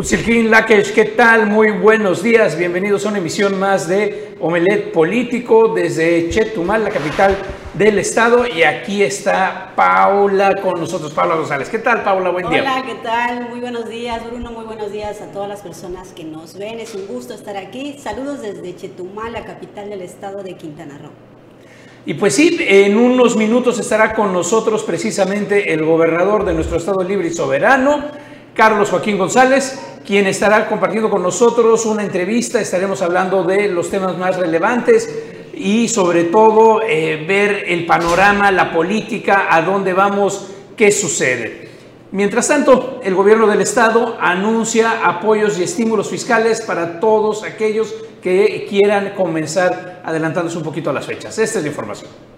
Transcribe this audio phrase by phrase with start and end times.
[0.00, 1.46] Utzilkin Lakesh, ¿qué tal?
[1.46, 2.56] Muy buenos días.
[2.56, 7.36] Bienvenidos a una emisión más de Omelet Político desde Chetumal, la capital
[7.74, 8.46] del estado.
[8.46, 11.68] Y aquí está Paula con nosotros, Paula González.
[11.68, 12.30] ¿Qué tal, Paula?
[12.30, 12.62] Buen día.
[12.62, 13.50] Hola, ¿qué tal?
[13.50, 14.50] Muy buenos días, Bruno.
[14.52, 16.80] Muy buenos días a todas las personas que nos ven.
[16.80, 17.98] Es un gusto estar aquí.
[18.02, 21.10] Saludos desde Chetumal, la capital del estado de Quintana Roo.
[22.06, 27.02] Y pues sí, en unos minutos estará con nosotros precisamente el gobernador de nuestro estado
[27.02, 32.60] libre y soberano Carlos Joaquín González, quien estará compartiendo con nosotros una entrevista.
[32.60, 35.08] Estaremos hablando de los temas más relevantes
[35.54, 41.68] y sobre todo eh, ver el panorama, la política, a dónde vamos, qué sucede.
[42.12, 48.66] Mientras tanto, el gobierno del estado anuncia apoyos y estímulos fiscales para todos aquellos que
[48.68, 51.38] quieran comenzar adelantándose un poquito a las fechas.
[51.38, 52.29] Esta es la información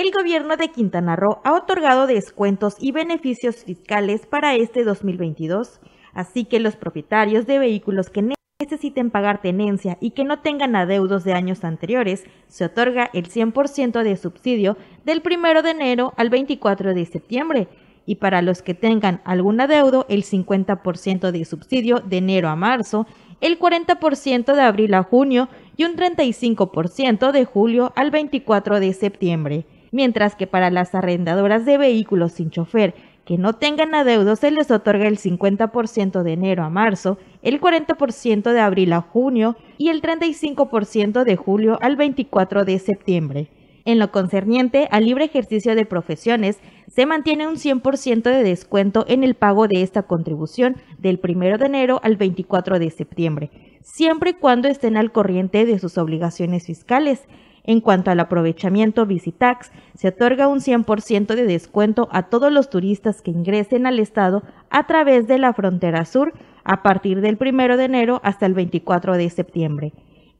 [0.00, 5.78] el gobierno de Quintana Roo ha otorgado descuentos y beneficios fiscales para este 2022,
[6.14, 8.26] así que los propietarios de vehículos que
[8.62, 14.02] necesiten pagar tenencia y que no tengan adeudos de años anteriores, se otorga el 100%
[14.02, 17.68] de subsidio del 1 de enero al 24 de septiembre,
[18.06, 23.06] y para los que tengan algún adeudo, el 50% de subsidio de enero a marzo,
[23.42, 29.66] el 40% de abril a junio y un 35% de julio al 24 de septiembre
[29.92, 34.70] mientras que para las arrendadoras de vehículos sin chofer que no tengan adeudos se les
[34.70, 40.02] otorga el 50% de enero a marzo, el 40% de abril a junio y el
[40.02, 43.50] 35% de julio al 24 de septiembre.
[43.84, 49.24] En lo concerniente al libre ejercicio de profesiones, se mantiene un 100% de descuento en
[49.24, 54.34] el pago de esta contribución del 1 de enero al 24 de septiembre, siempre y
[54.34, 57.22] cuando estén al corriente de sus obligaciones fiscales,
[57.64, 63.22] en cuanto al aprovechamiento Visitax, se otorga un 100% de descuento a todos los turistas
[63.22, 66.32] que ingresen al estado a través de la frontera sur
[66.64, 69.92] a partir del 1 de enero hasta el 24 de septiembre.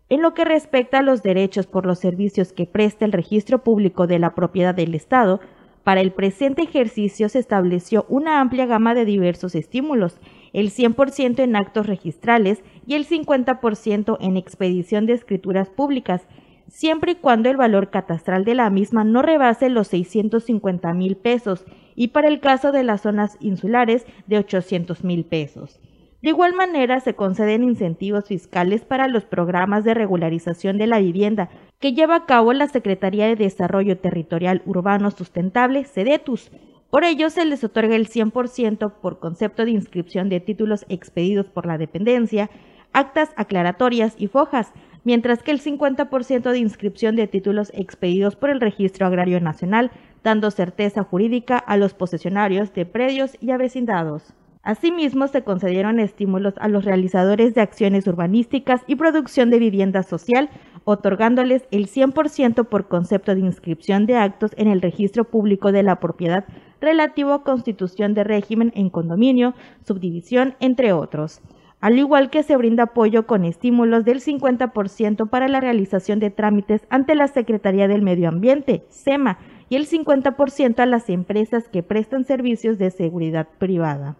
[0.08, 4.06] En lo que respecta a los derechos por los servicios que presta el registro público
[4.06, 5.40] de la propiedad del Estado,
[5.84, 10.18] para el presente ejercicio se estableció una amplia gama de diversos estímulos,
[10.52, 16.26] el 100% en actos registrales y el 50% en expedición de escrituras públicas,
[16.70, 21.64] siempre y cuando el valor catastral de la misma no rebase los 650 mil pesos
[21.94, 25.80] y para el caso de las zonas insulares de 800 mil pesos.
[26.22, 31.48] De igual manera, se conceden incentivos fiscales para los programas de regularización de la vivienda
[31.78, 36.50] que lleva a cabo la Secretaría de Desarrollo Territorial Urbano Sustentable, SEDETUS.
[36.90, 41.64] Por ello, se les otorga el 100% por concepto de inscripción de títulos expedidos por
[41.64, 42.50] la dependencia,
[42.92, 44.72] actas aclaratorias y fojas,
[45.04, 49.90] mientras que el 50% de inscripción de títulos expedidos por el Registro Agrario Nacional,
[50.22, 54.34] dando certeza jurídica a los posesionarios de predios y avecindados.
[54.62, 60.50] Asimismo, se concedieron estímulos a los realizadores de acciones urbanísticas y producción de vivienda social,
[60.84, 65.96] otorgándoles el 100% por concepto de inscripción de actos en el registro público de la
[65.96, 66.44] propiedad
[66.80, 69.54] relativo a constitución de régimen en condominio,
[69.86, 71.40] subdivisión, entre otros
[71.80, 76.82] al igual que se brinda apoyo con estímulos del 50% para la realización de trámites
[76.90, 82.24] ante la Secretaría del Medio Ambiente, SEMA, y el 50% a las empresas que prestan
[82.24, 84.16] servicios de seguridad privada.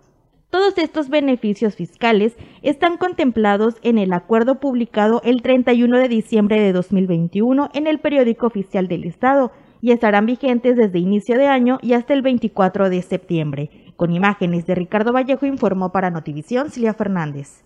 [0.49, 6.73] Todos estos beneficios fiscales están contemplados en el acuerdo publicado el 31 de diciembre de
[6.73, 11.95] 2021 en el periódico oficial del Estado y estarán vigentes desde inicio de año y
[11.95, 13.71] hasta el 24 de septiembre.
[13.97, 17.63] Con imágenes de Ricardo Vallejo informó para Notivisión Silvia Fernández.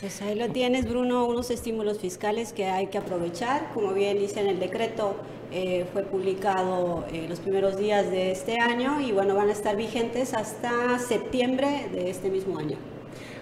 [0.00, 3.70] Pues ahí lo tienes, Bruno, unos estímulos fiscales que hay que aprovechar.
[3.72, 5.16] Como bien dice en el decreto,
[5.52, 9.76] eh, fue publicado eh, los primeros días de este año y bueno, van a estar
[9.76, 12.76] vigentes hasta septiembre de este mismo año.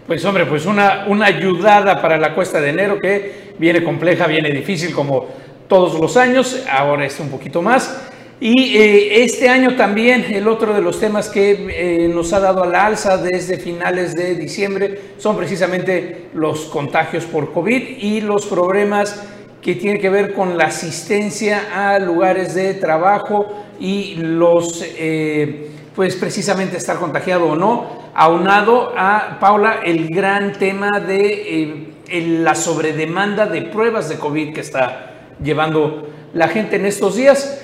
[0.06, 4.50] Pues hombre, pues una, una ayudada para la cuesta de enero que viene compleja, viene
[4.50, 5.26] difícil como
[5.72, 7.98] todos los años, ahora es un poquito más.
[8.38, 12.62] Y eh, este año también el otro de los temas que eh, nos ha dado
[12.62, 18.44] a la alza desde finales de diciembre son precisamente los contagios por COVID y los
[18.44, 19.26] problemas
[19.62, 23.46] que tienen que ver con la asistencia a lugares de trabajo
[23.80, 31.00] y los, eh, pues precisamente estar contagiado o no, aunado a, Paula, el gran tema
[31.00, 35.08] de la sobredemanda de pruebas de COVID que está
[35.42, 37.60] llevando la gente en estos días.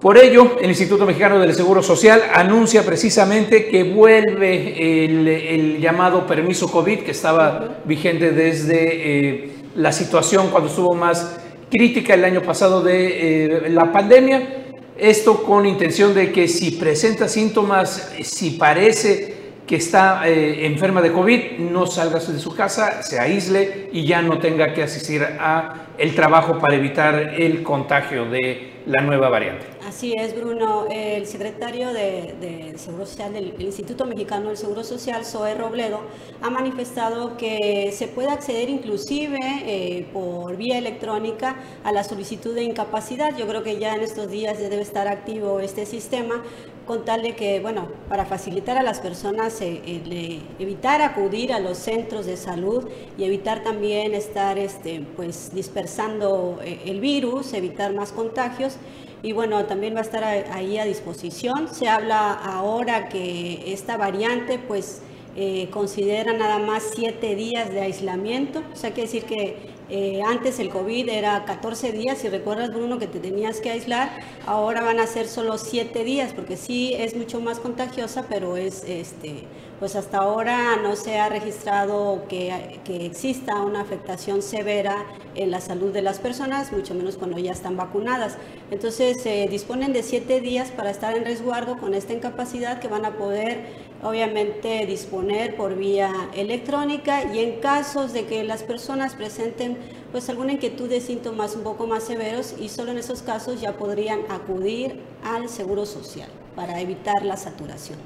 [0.00, 6.70] Por ello, el Instituto Mexicano del Seguro Social anuncia precisamente que vuelve el, llamado permiso
[6.70, 11.40] COVID que estaba vigente desde eh, la situación cuando estuvo más
[11.70, 14.66] crítica el año pasado de eh, la pandemia.
[14.96, 19.37] Esto con intención de que si presenta síntomas, si parece
[19.68, 24.22] que está eh, enferma de COVID no salga de su casa, se aísle y ya
[24.22, 29.77] no tenga que asistir a el trabajo para evitar el contagio de la nueva variante.
[29.88, 30.84] Así es, Bruno.
[30.90, 36.00] El secretario de, Seguro Social del Instituto Mexicano del Seguro Social, Zoe Robledo,
[36.42, 42.64] ha manifestado que se puede acceder inclusive eh, por vía electrónica a la solicitud de
[42.64, 43.34] incapacidad.
[43.38, 46.42] Yo creo que ya en estos días debe estar activo este sistema
[46.86, 51.78] con tal de que, bueno, para facilitar a las personas eh, evitar acudir a los
[51.78, 52.86] centros de salud
[53.16, 58.76] y evitar también estar este, pues, dispersando eh, el virus, evitar más contagios.
[59.22, 61.68] Y bueno, también va a estar ahí a disposición.
[61.72, 65.02] Se habla ahora que esta variante pues
[65.36, 68.62] eh, considera nada más siete días de aislamiento.
[68.72, 72.98] O sea, quiere decir que eh, antes el COVID era 14 días, si recuerdas Bruno
[72.98, 74.10] que te tenías que aislar,
[74.46, 78.84] ahora van a ser solo 7 días, porque sí es mucho más contagiosa, pero es,
[78.86, 79.44] este,
[79.78, 85.60] pues hasta ahora no se ha registrado que, que exista una afectación severa en la
[85.60, 88.36] salud de las personas, mucho menos cuando ya están vacunadas.
[88.70, 93.06] Entonces se disponen de 7 días para estar en resguardo con esta incapacidad que van
[93.06, 99.76] a poder obviamente disponer por vía electrónica y en casos de que las personas presenten
[100.12, 103.72] pues alguna inquietud de síntomas un poco más severos y solo en esos casos ya
[103.72, 107.98] podrían acudir al Seguro Social para evitar la saturación.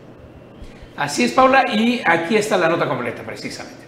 [0.96, 3.81] Así es, Paula, y aquí está la nota completa precisamente.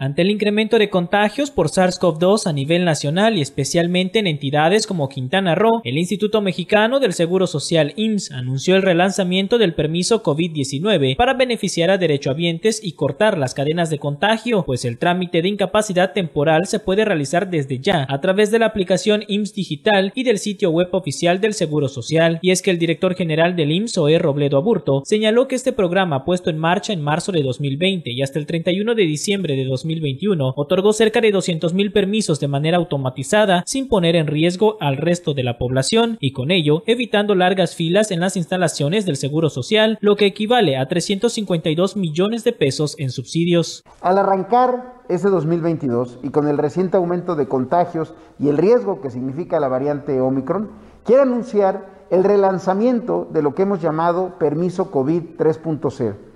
[0.00, 5.08] Ante el incremento de contagios por SARS-CoV-2 a nivel nacional y especialmente en entidades como
[5.08, 11.16] Quintana Roo, el Instituto Mexicano del Seguro Social IMSS anunció el relanzamiento del permiso COVID-19
[11.16, 16.12] para beneficiar a derechohabientes y cortar las cadenas de contagio, pues el trámite de incapacidad
[16.12, 20.38] temporal se puede realizar desde ya a través de la aplicación IMSS Digital y del
[20.38, 22.38] sitio web oficial del Seguro Social.
[22.40, 26.24] Y es que el director general del IMSS, Oe Robledo Aburto, señaló que este programa
[26.24, 29.87] puesto en marcha en marzo de 2020 y hasta el 31 de diciembre de 2020
[29.88, 35.34] 2021 otorgó cerca de 200.000 permisos de manera automatizada sin poner en riesgo al resto
[35.34, 39.98] de la población y con ello evitando largas filas en las instalaciones del Seguro Social,
[40.00, 43.82] lo que equivale a 352 millones de pesos en subsidios.
[44.00, 49.10] Al arrancar ese 2022 y con el reciente aumento de contagios y el riesgo que
[49.10, 50.70] significa la variante Omicron,
[51.04, 56.27] quiero anunciar el relanzamiento de lo que hemos llamado permiso COVID 3.0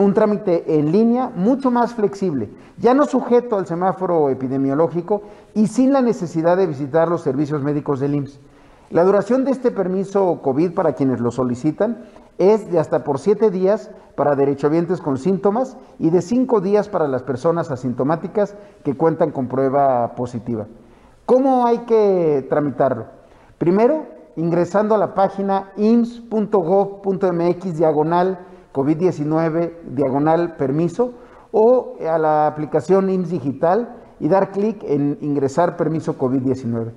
[0.00, 5.22] un trámite en línea mucho más flexible, ya no sujeto al semáforo epidemiológico
[5.54, 8.40] y sin la necesidad de visitar los servicios médicos del IMSS.
[8.90, 12.04] La duración de este permiso COVID para quienes lo solicitan
[12.38, 17.06] es de hasta por siete días para derechohabientes con síntomas y de cinco días para
[17.06, 20.66] las personas asintomáticas que cuentan con prueba positiva.
[21.26, 23.06] ¿Cómo hay que tramitarlo?
[23.58, 24.06] Primero,
[24.36, 28.38] ingresando a la página ims.gov.mx diagonal
[28.72, 31.12] COVID-19 diagonal permiso
[31.52, 36.92] o a la aplicación IMSS Digital y dar clic en ingresar permiso COVID-19.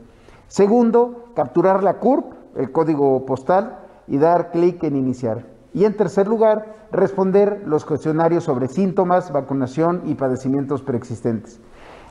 [0.47, 5.45] Segundo, capturar la CURP, el código postal, y dar clic en iniciar.
[5.73, 11.59] Y en tercer lugar, responder los cuestionarios sobre síntomas, vacunación y padecimientos preexistentes.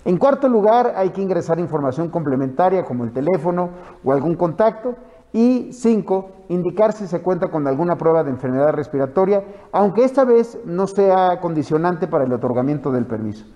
[0.05, 3.71] En cuarto lugar, hay que ingresar información complementaria como el teléfono
[4.03, 4.97] o algún contacto
[5.33, 10.59] y cinco, indicar si se cuenta con alguna prueba de enfermedad respiratoria, aunque esta vez
[10.65, 13.47] no sea condicionante para el otorgamiento del permiso.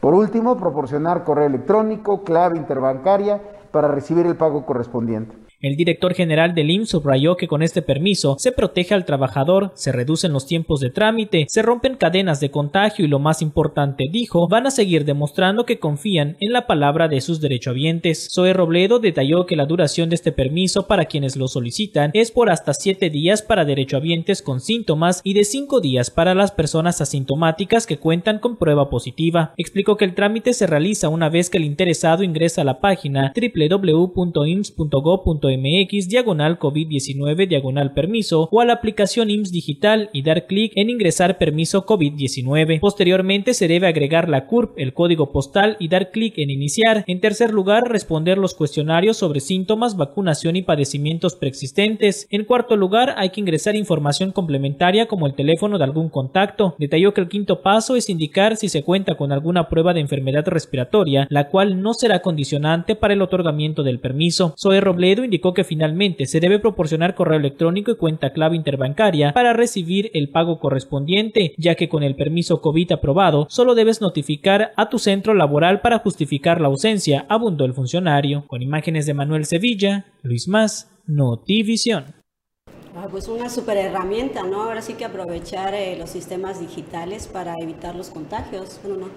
[0.00, 5.49] Por último, proporcionar correo electrónico, clave interbancaria para recibir el pago correspondiente.
[5.62, 9.92] El director general del IMSS subrayó que con este permiso se protege al trabajador, se
[9.92, 14.48] reducen los tiempos de trámite, se rompen cadenas de contagio y lo más importante, dijo,
[14.48, 18.30] van a seguir demostrando que confían en la palabra de sus derechohabientes.
[18.32, 22.48] Zoe Robledo detalló que la duración de este permiso para quienes lo solicitan es por
[22.48, 27.86] hasta siete días para derechohabientes con síntomas y de cinco días para las personas asintomáticas
[27.86, 29.52] que cuentan con prueba positiva.
[29.58, 33.34] Explicó que el trámite se realiza una vez que el interesado ingresa a la página
[33.36, 40.72] www.ims.gov.mx mx diagonal COVID-19 diagonal permiso o a la aplicación IMSS digital y dar clic
[40.76, 42.80] en ingresar permiso COVID-19.
[42.80, 47.04] Posteriormente se debe agregar la CURP, el código postal y dar clic en iniciar.
[47.06, 52.26] En tercer lugar, responder los cuestionarios sobre síntomas, vacunación y padecimientos preexistentes.
[52.30, 56.74] En cuarto lugar, hay que ingresar información complementaria como el teléfono de algún contacto.
[56.78, 60.46] Detalló que el quinto paso es indicar si se cuenta con alguna prueba de enfermedad
[60.46, 64.54] respiratoria, la cual no será condicionante para el otorgamiento del permiso.
[64.58, 69.52] Zoe Robledo indicó que finalmente se debe proporcionar correo electrónico y cuenta clave interbancaria para
[69.52, 74.88] recibir el pago correspondiente, ya que con el permiso COVID aprobado solo debes notificar a
[74.88, 78.44] tu centro laboral para justificar la ausencia, abundó el funcionario.
[78.46, 82.19] Con imágenes de Manuel Sevilla, Luis Más, Notivisión.
[82.96, 84.62] Ah, pues una super herramienta, ¿no?
[84.62, 89.08] Ahora sí que aprovechar eh, los sistemas digitales para evitar los contagios, ¿no?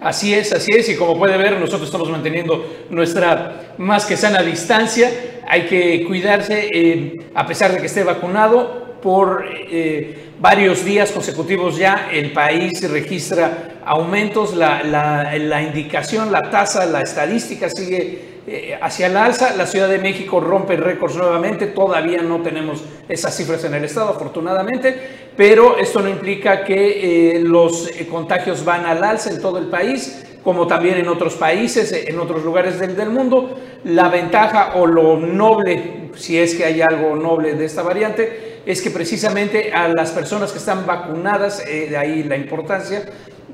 [0.00, 4.42] Así es, así es, y como puede ver, nosotros estamos manteniendo nuestra más que sana
[4.42, 5.10] distancia.
[5.48, 11.76] Hay que cuidarse, eh, a pesar de que esté vacunado, por eh, varios días consecutivos
[11.76, 18.76] ya el país registra aumentos, la, la, la indicación, la tasa, la estadística sigue eh,
[18.80, 19.54] hacia el alza.
[19.56, 21.66] La Ciudad de México rompe récords nuevamente.
[21.66, 24.96] Todavía no tenemos esas cifras en el estado, afortunadamente,
[25.36, 29.66] pero esto no implica que eh, los eh, contagios van al alza en todo el
[29.66, 33.60] país, como también en otros países, en otros lugares del, del mundo.
[33.84, 38.82] La ventaja o lo noble, si es que hay algo noble de esta variante, es
[38.82, 43.04] que precisamente a las personas que están vacunadas, de ahí la importancia,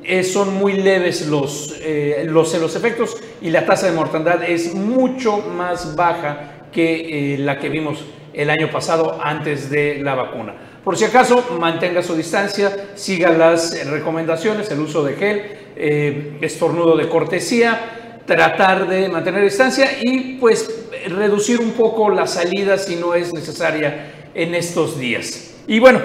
[0.09, 4.75] eh, son muy leves los, eh, los, los, efectos y la tasa de mortandad es
[4.75, 10.55] mucho más baja que eh, la que vimos el año pasado antes de la vacuna.
[10.83, 17.07] Por si acaso, mantenga su distancia, siga las recomendaciones, el uso de gel, estornudo de
[17.11, 23.35] cortesía, tratar de mantener distancia y pues reducir un poco la salida si no es
[23.35, 25.57] necesaria en estos días.
[25.67, 26.01] Y bueno,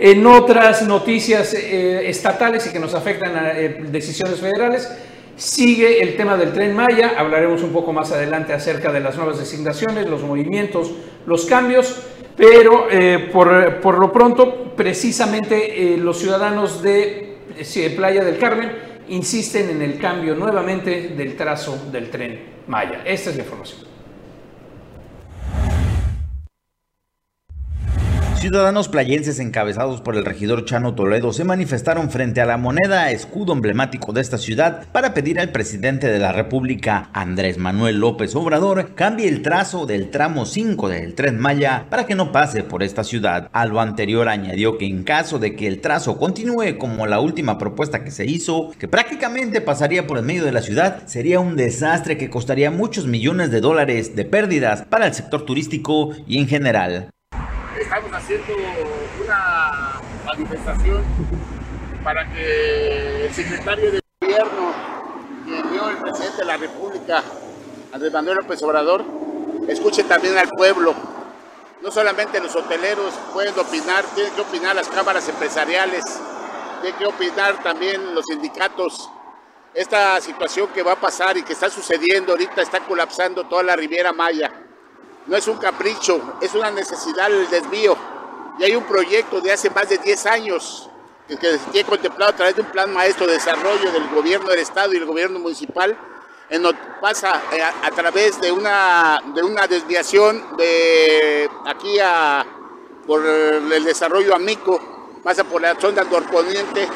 [0.00, 4.88] en otras noticias eh, estatales y que nos afectan a eh, decisiones federales,
[5.36, 7.14] sigue el tema del tren Maya.
[7.18, 10.92] Hablaremos un poco más adelante acerca de las nuevas designaciones, los movimientos,
[11.26, 12.02] los cambios.
[12.36, 17.38] Pero eh, por, por, lo pronto, precisamente los ciudadanos de
[17.96, 18.70] Playa del Carmen
[19.08, 22.38] insisten en el cambio nuevamente del trazo del tren
[22.68, 23.02] Maya.
[23.04, 23.87] Esta es la información.
[28.40, 33.52] Ciudadanos playenses encabezados por el regidor Chano Toledo se manifestaron frente a la moneda escudo
[33.52, 38.94] emblemático de esta ciudad para pedir al presidente de la República, Andrés Manuel López Obrador,
[38.94, 43.02] cambie el trazo del tramo 5 del Tren Maya para que no pase por esta
[43.02, 43.50] ciudad.
[43.52, 47.58] A lo anterior añadió que en caso de que el trazo continúe como la última
[47.58, 51.56] propuesta que se hizo, que prácticamente pasaría por el medio de la ciudad, sería un
[51.56, 56.46] desastre que costaría muchos millones de dólares de pérdidas para el sector turístico y en
[56.46, 57.10] general
[58.28, 58.52] haciendo
[59.24, 61.02] una manifestación
[62.04, 64.74] para que el secretario de gobierno
[65.46, 67.22] que envió el presidente de la República,
[67.90, 69.02] Andrés Manuel López Obrador,
[69.66, 70.94] escuche también al pueblo.
[71.80, 76.04] No solamente los hoteleros pueden opinar, tienen que opinar las cámaras empresariales,
[76.82, 79.08] tienen que opinar también los sindicatos.
[79.72, 83.74] Esta situación que va a pasar y que está sucediendo ahorita está colapsando toda la
[83.74, 84.52] Riviera Maya
[85.28, 87.96] no es un capricho, es una necesidad el desvío.
[88.58, 90.90] Y hay un proyecto de hace más de 10 años
[91.28, 91.36] que,
[91.72, 94.96] tiene contemplado a través de un plan maestro de desarrollo del gobierno del estado y
[94.96, 95.96] el gobierno municipal,
[96.50, 96.62] en
[97.00, 102.46] pasa eh, a, través de una, de una desviación de aquí a
[103.06, 106.86] por el desarrollo amico, pasa por la zona norponiente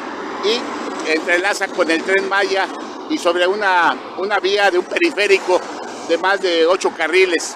[0.43, 2.67] y entrelaza con el tren Maya
[3.09, 5.59] y sobre una, una vía de un periférico
[6.07, 7.55] de más de ocho carriles.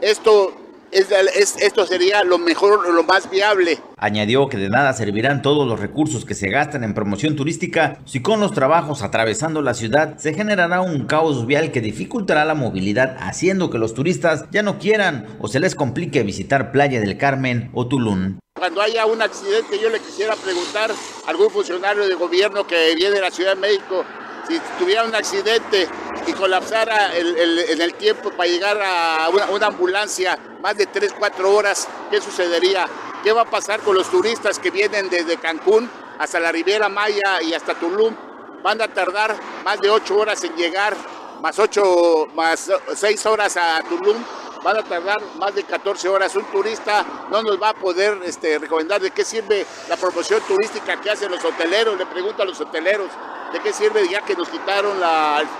[0.00, 0.52] Esto,
[0.92, 3.78] es, esto sería lo mejor, lo más viable.
[3.96, 8.20] Añadió que de nada servirán todos los recursos que se gastan en promoción turística si
[8.20, 13.16] con los trabajos atravesando la ciudad se generará un caos vial que dificultará la movilidad
[13.20, 17.70] haciendo que los turistas ya no quieran o se les complique visitar Playa del Carmen
[17.74, 18.38] o Tulum.
[18.58, 23.14] Cuando haya un accidente yo le quisiera preguntar a algún funcionario de gobierno que viene
[23.14, 24.04] de la Ciudad de México
[24.48, 25.86] si tuviera un accidente
[26.26, 31.86] y colapsara en el tiempo para llegar a una, ambulancia más de 3, 4 horas,
[32.10, 32.86] ¿qué sucedería?
[33.22, 37.42] ¿Qué va a pasar con los turistas que vienen desde Cancún hasta la Riviera Maya
[37.42, 38.14] y hasta Tulum?
[38.62, 40.96] Van a tardar más de 8 horas en llegar,
[41.40, 44.16] más 8, más 6 horas a Tulum
[44.62, 46.34] van a tardar más de 14 horas.
[46.36, 51.00] Un turista no nos va a poder este, recomendar de qué sirve la promoción turística
[51.00, 51.98] que hacen los hoteleros.
[51.98, 53.08] Le pregunto a los hoteleros
[53.52, 54.98] de qué sirve ya que nos quitaron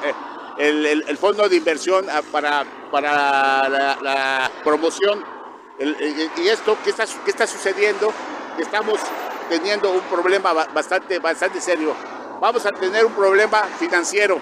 [0.02, 0.14] eh,
[0.58, 5.24] el, fondo de inversión ah, para, para la, promoción.
[5.78, 8.12] y esto, ¿qué está, ¿qué está sucediendo?
[8.58, 9.00] Estamos
[9.48, 11.94] teniendo un problema bastante, bastante serio.
[12.40, 14.40] Vamos a tener un problema financiero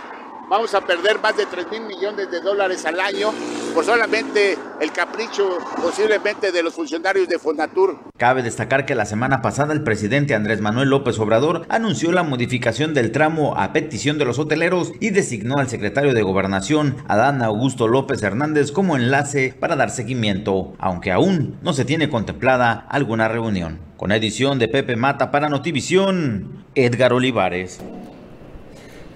[0.49, 3.33] vamos a perder más de 3 mil millones de dólares al año
[3.75, 7.99] por solamente el capricho posiblemente de los funcionarios de Fonatur.
[8.17, 12.95] Cabe destacar que la semana pasada el presidente Andrés Manuel López Obrador anunció la modificación
[12.95, 17.89] del tramo a petición de los hoteleros y designó al secretario de Gobernación, Adán Augusto
[17.89, 23.81] López Hernández, como enlace para dar seguimiento, aunque aún no se tiene contemplada alguna reunión.
[23.97, 27.81] Con edición de Pepe Mata para Notivisión, Edgar Olivares.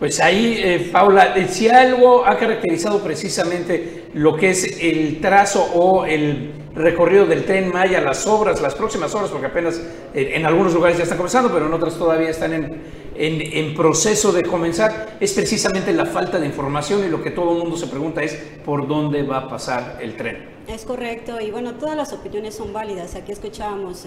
[0.01, 5.63] Pues ahí, eh, Paula, eh, si algo ha caracterizado precisamente lo que es el trazo
[5.75, 9.79] o el recorrido del tren Maya, las obras, las próximas obras, porque apenas
[10.15, 12.83] eh, en algunos lugares ya están comenzando, pero en otras todavía están en,
[13.15, 17.59] en, proceso de comenzar, es precisamente la falta de información y lo que todo el
[17.59, 20.49] mundo se pregunta es por dónde va a pasar el tren.
[20.67, 23.17] Es correcto, y bueno, todas las opiniones son válidas.
[23.17, 24.07] Aquí escuchábamos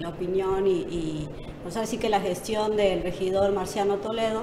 [0.00, 1.28] la opinión y, y
[1.62, 4.42] pues así que la gestión del regidor Marciano Toledo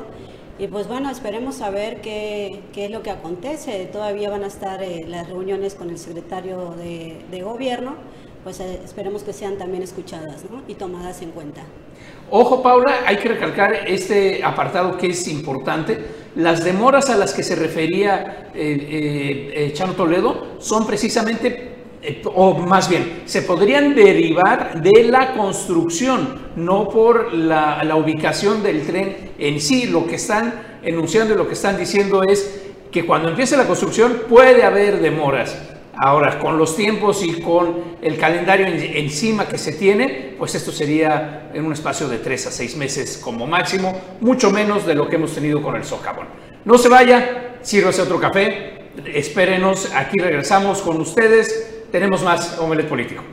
[0.58, 3.86] y pues bueno, esperemos saber qué, qué es lo que acontece.
[3.92, 7.96] Todavía van a estar eh, las reuniones con el secretario de, gobierno,
[8.44, 11.64] pues eh, esperemos que sean también escuchadas y tomadas en cuenta.
[12.32, 16.06] Ojo, Paula, hay que recalcar este apartado que es importante.
[16.36, 21.64] Las demoras a las que se refería eh, Chano Toledo son precisamente
[22.34, 29.32] o más bien, se podrían derivar de la construcción, no por la, ubicación del tren
[29.38, 29.88] en sí.
[29.88, 34.24] Lo que están enunciando y lo que están diciendo es que cuando empiece la construcción
[34.30, 35.58] puede haber demoras.
[35.98, 41.50] Ahora, con los tiempos y con el calendario encima que se tiene, pues esto sería
[41.54, 45.16] en un espacio de tres a seis meses como máximo, mucho menos de lo que
[45.16, 46.28] hemos tenido con el socavón.
[46.66, 53.24] No se vaya, sírvase otro café, espérenos, aquí regresamos con ustedes tenemos más Omelet Político.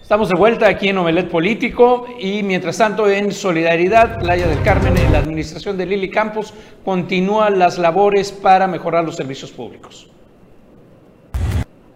[0.00, 4.96] Estamos de vuelta aquí en Omelet Político y mientras tanto en Solidaridad, Playa del Carmen,
[4.96, 10.11] en la administración de Lili Campos, continúan las labores para mejorar los servicios públicos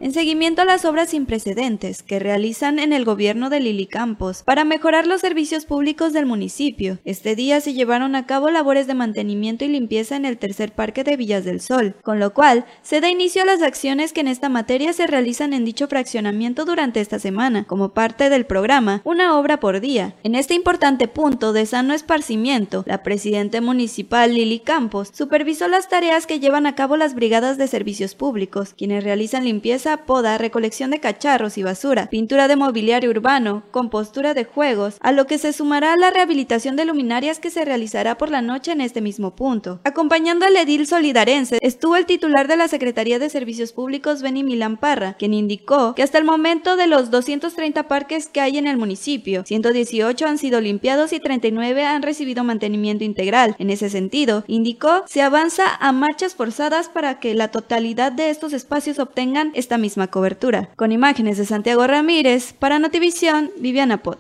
[0.00, 4.42] en seguimiento a las obras sin precedentes que realizan en el gobierno de Lili Campos
[4.42, 6.98] para mejorar los servicios públicos del municipio.
[7.04, 11.04] Este día se llevaron a cabo labores de mantenimiento y limpieza en el tercer parque
[11.04, 14.28] de Villas del Sol, con lo cual se da inicio a las acciones que en
[14.28, 19.38] esta materia se realizan en dicho fraccionamiento durante esta semana, como parte del programa Una
[19.38, 20.14] obra por día.
[20.22, 26.26] En este importante punto de sano esparcimiento, la presidenta municipal Lili Campos supervisó las tareas
[26.26, 30.98] que llevan a cabo las brigadas de servicios públicos, quienes realizan limpieza poda, recolección de
[30.98, 35.94] cacharros y basura, pintura de mobiliario urbano, compostura de juegos, a lo que se sumará
[35.96, 39.80] la rehabilitación de luminarias que se realizará por la noche en este mismo punto.
[39.84, 44.76] Acompañando al edil solidarense estuvo el titular de la Secretaría de Servicios Públicos, Benny Milán
[44.76, 48.78] Parra, quien indicó que hasta el momento de los 230 parques que hay en el
[48.78, 53.54] municipio, 118 han sido limpiados y 39 han recibido mantenimiento integral.
[53.58, 58.52] En ese sentido, indicó, se avanza a marchas forzadas para que la totalidad de estos
[58.52, 60.70] espacios obtengan esta misma cobertura.
[60.76, 64.18] Con imágenes de Santiago Ramírez, para Notivisión, Viviana Pot.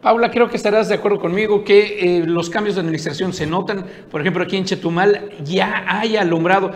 [0.00, 3.84] Paula, creo que estarás de acuerdo conmigo que eh, los cambios de administración se notan.
[4.10, 6.70] Por ejemplo, aquí en Chetumal ya hay alumbrado.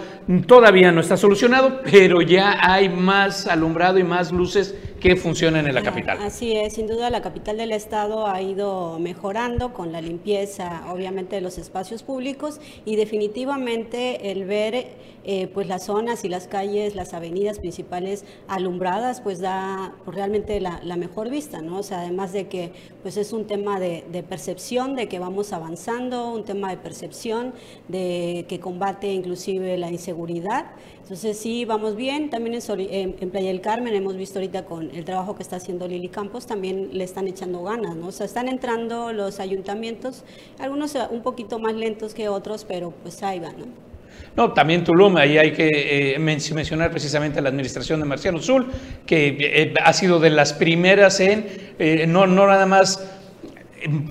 [0.47, 4.75] Todavía no está solucionado, pero ya hay más alumbrado y más luces
[5.05, 6.17] que funcionan en la capital.
[6.23, 11.37] Así es, sin duda la capital del estado ha ido mejorando con la limpieza, obviamente,
[11.37, 14.87] de los espacios públicos y definitivamente el ver
[15.27, 20.59] eh, pues las zonas y las calles, las avenidas principales alumbradas, pues da pues, realmente
[20.61, 21.81] la, mejor vista, ¿no?
[21.81, 26.31] O sea, además de que pues es un tema de, percepción, de que vamos avanzando,
[26.31, 27.53] un tema de percepción,
[27.89, 30.73] de que combate inclusive la inseguridad.
[31.03, 32.31] Entonces sí, vamos bien.
[32.31, 35.89] También en, en Playa del Carmen hemos visto ahorita con el trabajo que está haciendo
[35.89, 38.09] Lili Campos, también le están echando ganas, ¿no?
[38.09, 40.25] O sea, están entrando los ayuntamientos,
[40.59, 43.67] algunos un poquito más lentos que otros, pero pues ahí van, ¿no?
[44.37, 48.67] No, también Tulum, ahí hay que eh, mencionar precisamente la administración de Marciano Sul,
[49.07, 51.47] que eh, ha sido de las primeras en
[51.79, 53.05] eh, no, no nada más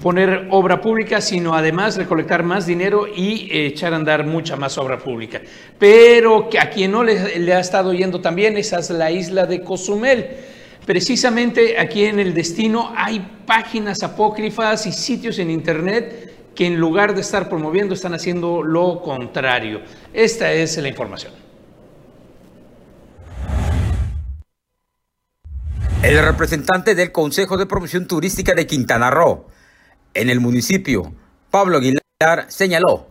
[0.02, 4.98] poner obra pública, sino además recolectar más dinero y echar a andar mucha más obra
[5.00, 5.42] pública.
[5.80, 9.62] Pero a quien no le, le ha estado yendo también, esa es la isla de
[9.62, 10.28] Cozumel
[10.86, 17.16] Precisamente aquí en el destino hay páginas apócrifas y sitios en Internet que en lugar
[17.16, 19.82] de estar promoviendo están haciendo lo contrario.
[20.14, 21.34] Esta es la información.
[26.04, 29.48] El representante del Consejo de Promoción Turística de Quintana Roo
[30.14, 31.14] en el municipio,
[31.50, 33.08] Pablo Aguilar, señaló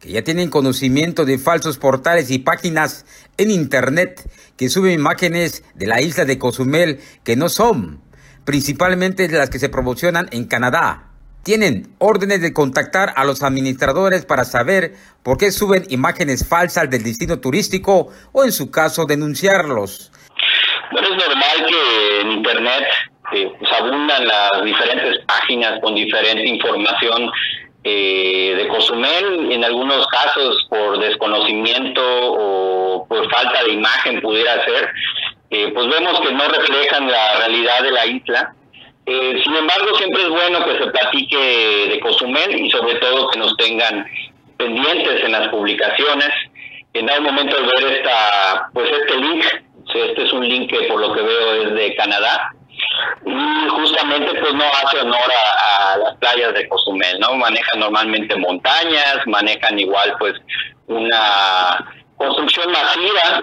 [0.00, 3.04] que ya tienen conocimiento de falsos portales y páginas
[3.36, 8.00] en Internet que suben imágenes de la isla de Cozumel que no son,
[8.44, 11.04] principalmente las que se promocionan en Canadá.
[11.42, 17.02] Tienen órdenes de contactar a los administradores para saber por qué suben imágenes falsas del
[17.02, 20.12] destino turístico o en su caso denunciarlos.
[20.92, 22.84] Bueno, es normal que en Internet
[23.32, 27.30] eh, pues, abundan las diferentes páginas con diferente información
[27.90, 34.90] eh, de Cozumel, en algunos casos por desconocimiento o por falta de imagen pudiera ser,
[35.48, 38.54] eh, pues vemos que no reflejan la realidad de la isla.
[39.06, 41.38] Eh, sin embargo, siempre es bueno que se platique
[41.88, 44.06] de Cozumel y sobre todo que nos tengan
[44.58, 46.28] pendientes en las publicaciones.
[46.92, 49.44] En algún momento al ver esta, pues este link,
[49.94, 52.52] este es un link que por lo que veo es de Canadá,
[53.24, 57.34] y justamente pues no hace honor a, las playas de Cozumel, ¿no?
[57.36, 60.34] Manejan normalmente montañas, manejan igual pues
[60.86, 63.42] una construcción masiva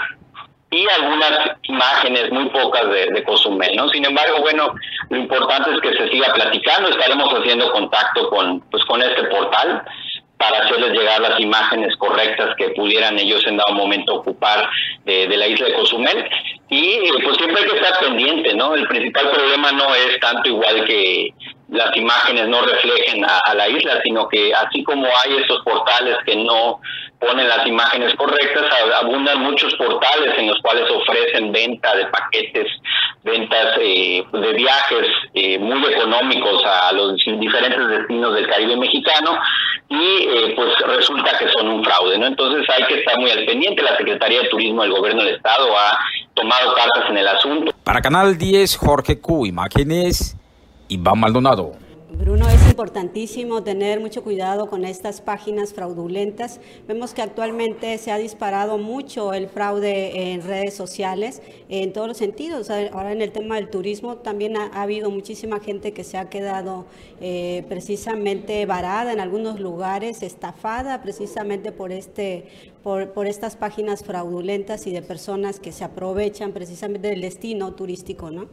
[0.71, 3.87] y algunas imágenes muy pocas de, de, Cozumel, ¿no?
[3.89, 4.73] Sin embargo, bueno,
[5.09, 9.83] lo importante es que se siga platicando, estaremos haciendo contacto con, pues, con este portal
[10.37, 14.69] para hacerles llegar las imágenes correctas que pudieran ellos en dado momento ocupar
[15.05, 16.29] de, la isla de Cozumel.
[16.69, 18.75] Y eh, pues siempre hay que estar pendiente, ¿no?
[18.75, 21.29] El principal problema no es tanto igual que
[21.69, 26.35] las imágenes no reflejen a, la isla, sino que así como hay estos portales que
[26.35, 26.79] no
[27.19, 28.65] ponen las imágenes correctas,
[29.01, 32.67] abundan muchos portales en los cuales ofrecen venta de paquetes,
[33.23, 39.39] ventas eh, de viajes eh, muy económicos a los diferentes destinos del Caribe mexicano
[39.89, 42.27] y eh, pues resulta que son un fraude, ¿no?
[42.27, 43.81] Entonces hay que estar muy al pendiente.
[43.81, 45.97] La Secretaría de Turismo del Gobierno del Estado ha
[46.33, 47.71] tomado cartas en el asunto.
[47.83, 50.35] Para Canal 10, Jorge Q, imágenes,
[50.87, 51.73] Iván Maldonado.
[52.17, 56.61] Bruno, es importantísimo tener mucho cuidado con estas páginas fraudulentas.
[56.87, 62.17] Vemos que actualmente se ha disparado mucho el fraude en redes sociales en todos los
[62.17, 62.69] sentidos.
[62.69, 66.85] Ahora en el tema del turismo también ha, habido muchísima gente que se ha quedado
[67.19, 72.45] eh, precisamente varada en algunos lugares, estafada precisamente por, este,
[72.81, 78.31] por, por estas páginas fraudulentas y de personas que se aprovechan precisamente del destino turístico,
[78.31, 78.47] ¿no?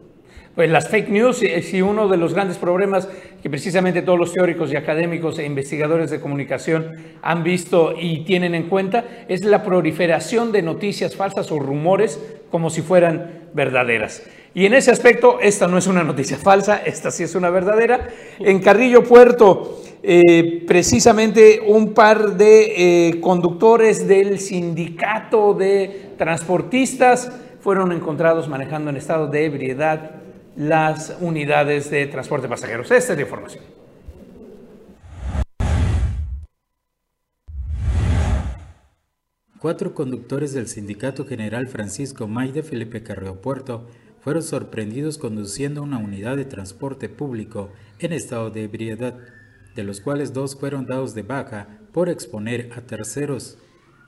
[0.55, 3.09] Pues las fake news, si uno de los grandes problemas
[3.43, 8.55] que precisamente todos los teóricos y académicos e investigadores de comunicación han visto y tienen
[8.55, 14.25] en cuenta es la proliferación de noticias falsas o rumores como si fueran verdaderas.
[14.55, 18.09] Y en ese aspecto, esta no es una noticia falsa, esta sí es una verdadera.
[18.39, 27.93] En Carrillo Puerto, eh, precisamente un par de eh, conductores del sindicato de transportistas fueron
[27.93, 30.22] encontrados manejando en estado de ebriedad
[30.57, 32.91] las unidades de transporte de pasajeros.
[32.91, 33.65] Esta es la información.
[39.59, 43.87] Cuatro conductores del Sindicato General Francisco May de Felipe Carreo Puerto
[44.21, 49.17] fueron sorprendidos conduciendo una unidad de transporte público en estado de ebriedad,
[49.77, 53.57] de los cuales dos fueron dados de baja por exponer a terceros.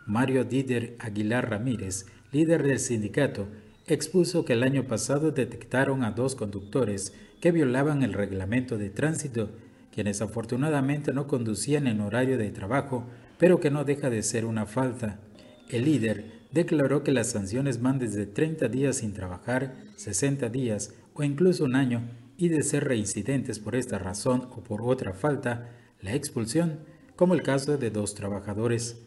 [0.06, 3.46] Mario Dider Aguilar Ramírez, líder del sindicato,
[3.86, 9.50] expuso que el año pasado detectaron a dos conductores que violaban el reglamento de tránsito,
[9.92, 13.04] quienes afortunadamente no conducían en horario de trabajo,
[13.38, 15.20] pero que no deja de ser una falta.
[15.68, 21.22] El líder declaró que las sanciones van desde 30 días sin trabajar, 60 días o
[21.22, 22.02] incluso un año,
[22.36, 25.70] y de ser reincidentes por esta razón o por otra falta,
[26.00, 26.80] la expulsión,
[27.16, 29.00] como el caso de dos trabajadores.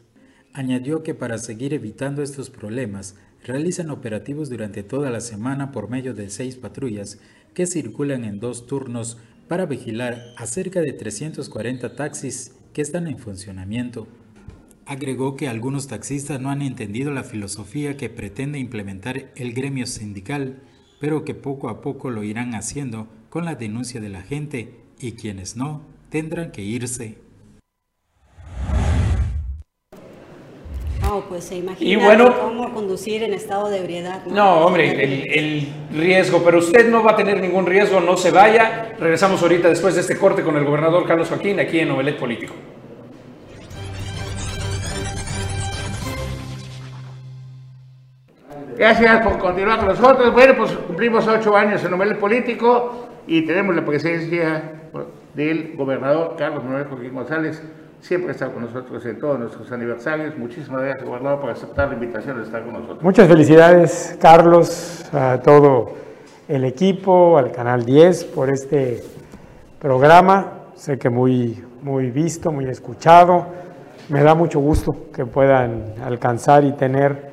[0.54, 3.16] Añadió que para seguir evitando estos problemas,
[3.48, 7.20] realizan operativos durante toda la semana por medio de seis patrullas
[7.54, 13.18] que circulan en dos turnos para vigilar a cerca de 340 taxis que están en
[13.18, 14.08] funcionamiento.
[14.86, 20.62] Agregó que algunos taxistas no han entendido la filosofía que pretende implementar el gremio sindical,
[21.00, 25.14] pero que poco a poco lo irán haciendo con la denuncia de la gente y
[25.14, 27.27] quienes no tendrán que irse.
[31.30, 34.26] Pues se imagina cómo conducir en estado de ebriedad.
[34.26, 38.94] No, hombre, el, riesgo, pero usted no va a tener ningún riesgo, no se vaya.
[39.00, 42.54] Regresamos ahorita después de este corte con el gobernador Carlos Joaquín aquí en Novelet Político.
[48.78, 50.32] Gracias por continuar con nosotros.
[50.34, 54.74] Bueno, pues cumplimos ocho años en Novelet Político y tenemos la presencia
[55.34, 57.62] del gobernador Carlos Manuel Joaquín González
[58.02, 60.38] siempre está con nosotros en todos nuestros aniversarios.
[60.38, 63.04] Muchísimas gracias, gobernador, por aceptar la invitación de estar con nosotros.
[63.04, 65.94] Muchas felicidades, Carlos, a todo
[66.48, 69.04] el equipo, al Canal 10 por este
[69.80, 70.54] programa.
[70.76, 73.46] Sé que muy, muy visto, muy escuchado.
[74.10, 77.32] Me da mucho gusto que puedan alcanzar y tener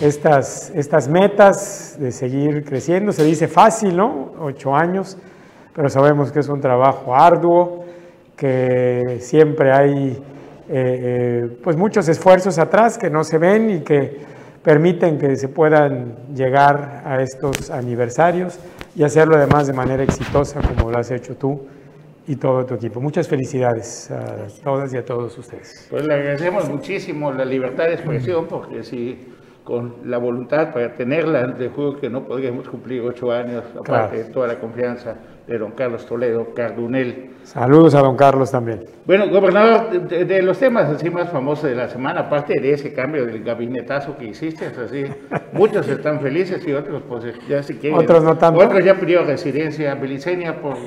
[0.00, 3.12] estas, estas metas de seguir creciendo.
[3.12, 4.32] Se dice fácil, ¿no?
[4.40, 5.16] Ocho años,
[5.74, 7.79] pero sabemos que es un trabajo arduo
[8.40, 10.18] que siempre hay
[10.66, 14.16] eh, eh, pues muchos esfuerzos atrás que no se ven y que
[14.62, 18.58] permiten que se puedan llegar a estos aniversarios
[18.96, 21.60] y hacerlo además de manera exitosa como lo has hecho tú
[22.26, 22.98] y todo tu equipo.
[22.98, 25.86] Muchas felicidades a todas y a todos ustedes.
[25.90, 29.18] Pues le agradecemos muchísimo la libertad de expresión porque si
[29.70, 34.24] con la voluntad para tenerla, de juego que no podríamos cumplir ocho años, aparte de
[34.24, 35.14] toda la confianza
[35.46, 37.30] de don Carlos Toledo Cardunel.
[37.44, 38.86] Saludos a don Carlos también.
[39.06, 43.24] Bueno, gobernador, de, los temas así más famosos de la semana, aparte de ese cambio
[43.24, 45.04] del gabinetazo que hiciste, es así,
[45.52, 47.96] muchos están felices y otros pues ya si quieren.
[47.96, 48.58] Otros no tanto.
[48.58, 50.78] Otros ya pidió residencia belicenia por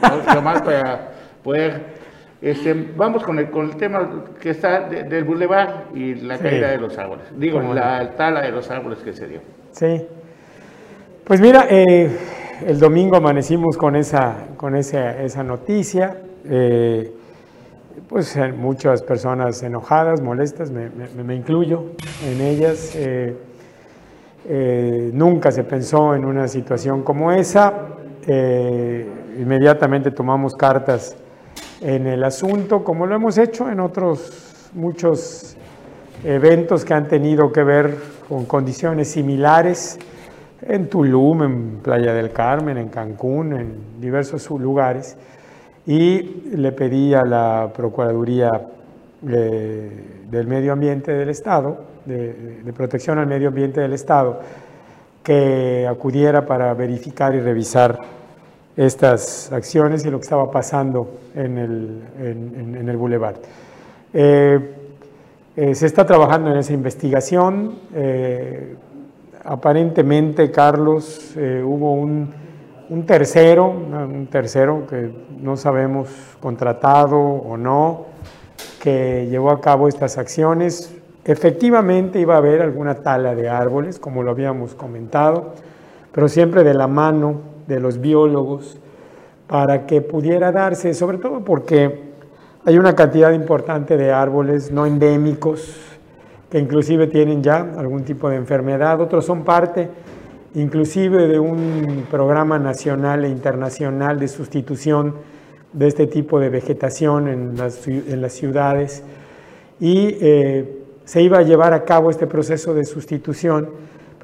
[0.44, 2.03] más para poder
[2.44, 6.78] este, vamos con el, con el tema que está del bulevar y la caída de
[6.78, 7.24] los árboles.
[7.38, 9.40] Digo, la tala de los árboles que se dio.
[9.72, 10.06] Sí.
[11.24, 12.10] Pues mira, eh,
[12.68, 16.18] el domingo amanecimos con esa, con esa, esa noticia.
[16.44, 17.14] Eh,
[18.10, 20.90] pues eh, muchas personas enojadas, molestas, me,
[21.24, 21.92] me, incluyo
[22.28, 22.98] en ellas.
[25.14, 27.74] nunca se pensó en una situación como esa.
[28.28, 31.16] inmediatamente tomamos cartas
[31.82, 35.56] en el asunto, como lo hemos hecho en otros muchos
[36.24, 37.96] eventos que han tenido que ver
[38.30, 40.00] con condiciones similares
[40.62, 45.18] en Tulum, en Playa del Carmen, en Cancún, en diversos lugares,
[45.86, 46.22] y
[46.56, 48.50] le pedí a la Procuraduría
[49.22, 54.40] del Medio Ambiente del Estado, de Protección al Medio Ambiente del Estado,
[55.22, 58.00] que acudiera para verificar y revisar
[58.76, 63.36] estas acciones y lo que estaba pasando en el, en, el Boulevard.
[64.14, 64.76] Eh,
[65.56, 67.76] eh, se está trabajando en esa investigación.
[67.94, 68.76] Eh,
[69.44, 72.34] aparentemente, Carlos, hubo un,
[72.90, 76.10] un, tercero, un tercero que no sabemos
[76.40, 78.06] contratado o no,
[78.82, 80.96] que llevó a cabo estas acciones.
[81.26, 85.54] Efectivamente iba a haber alguna tala de árboles, como lo habíamos comentado,
[86.12, 88.78] pero siempre de la mano de los biólogos
[89.48, 92.14] para que pudiera darse, sobre todo porque
[92.66, 95.78] hay una cantidad importante de árboles no endémicos
[96.50, 99.90] que inclusive tienen ya algún tipo de enfermedad, otros son parte
[100.56, 105.16] inclusive de un programa nacional e internacional de sustitución
[105.74, 109.04] de este tipo de vegetación en las, en las ciudades.
[109.80, 113.70] Y eh, se iba a llevar a cabo este proceso de sustitución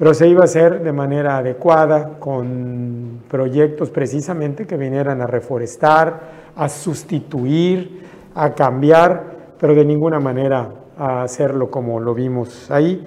[0.00, 6.20] pero se iba a hacer de manera adecuada, con proyectos precisamente que vinieran a reforestar,
[6.56, 8.00] a sustituir,
[8.34, 13.06] a cambiar, pero de ninguna manera a hacerlo como lo vimos ahí.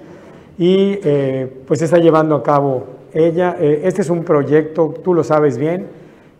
[0.56, 3.56] Y eh, pues está llevando a cabo ella.
[3.58, 5.88] Eh, este es un proyecto, tú lo sabes bien,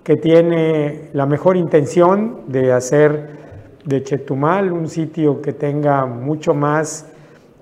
[0.05, 3.29] que tiene la mejor intención de hacer
[3.85, 7.12] de Chetumal un sitio que tenga mucho más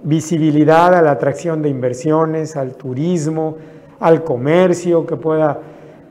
[0.02, 3.56] visibilidad a la atracción de inversiones, al turismo,
[4.00, 5.60] al comercio, que pueda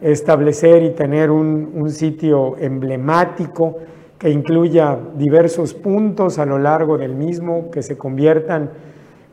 [0.01, 3.77] establecer y tener un, sitio emblemático
[4.17, 8.69] que incluya diversos puntos a lo largo del mismo, que se conviertan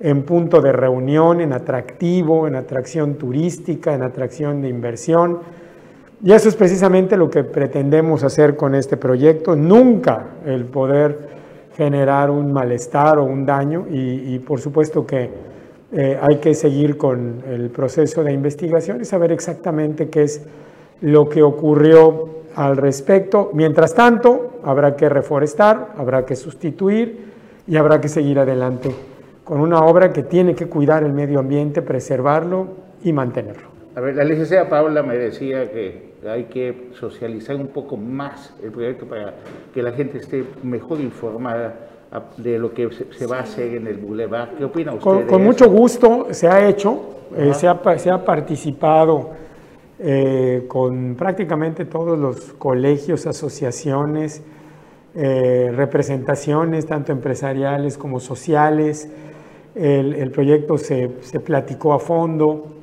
[0.00, 5.38] en punto de reunión, en atractivo, en atracción turística, en atracción de inversión.
[6.22, 9.56] Y eso es precisamente lo que pretendemos hacer con este proyecto.
[9.56, 11.37] Nunca el poder
[11.78, 15.30] generar un malestar o un daño y, por supuesto que
[15.92, 20.44] eh, hay que seguir con el proceso de investigación y saber exactamente qué es
[21.00, 23.50] lo que ocurrió al respecto.
[23.54, 27.28] Mientras tanto, habrá que reforestar, habrá que sustituir
[27.68, 28.90] y habrá que seguir adelante
[29.44, 32.66] con una obra que tiene que cuidar el medio ambiente, preservarlo
[33.04, 33.68] y mantenerlo.
[33.94, 38.72] A ver, la licenciada Paula me decía que hay que socializar un poco más el
[38.72, 39.34] proyecto para
[39.72, 41.88] que la gente esté mejor informada
[42.38, 44.50] de lo que se va a hacer en el Boulevard.
[44.56, 45.26] ¿Qué opina usted?
[45.26, 47.00] Con, mucho gusto se ha hecho,
[47.36, 49.30] eh, se, ha, se, ha, participado
[49.98, 54.42] eh, con prácticamente todos los colegios, asociaciones,
[55.14, 59.08] eh, representaciones, tanto empresariales como sociales.
[59.74, 62.77] El, el proyecto se, se platicó a fondo.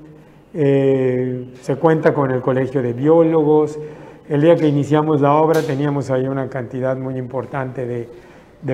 [0.57, 3.77] Eh, se cuenta con el Colegio de Biólogos.
[4.29, 8.07] El día que iniciamos la obra teníamos ahí una cantidad muy importante de,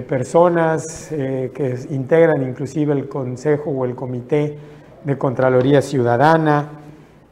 [0.03, 4.57] personas eh, que integran inclusive el Consejo o el Comité
[5.03, 6.69] de Contraloría Ciudadana,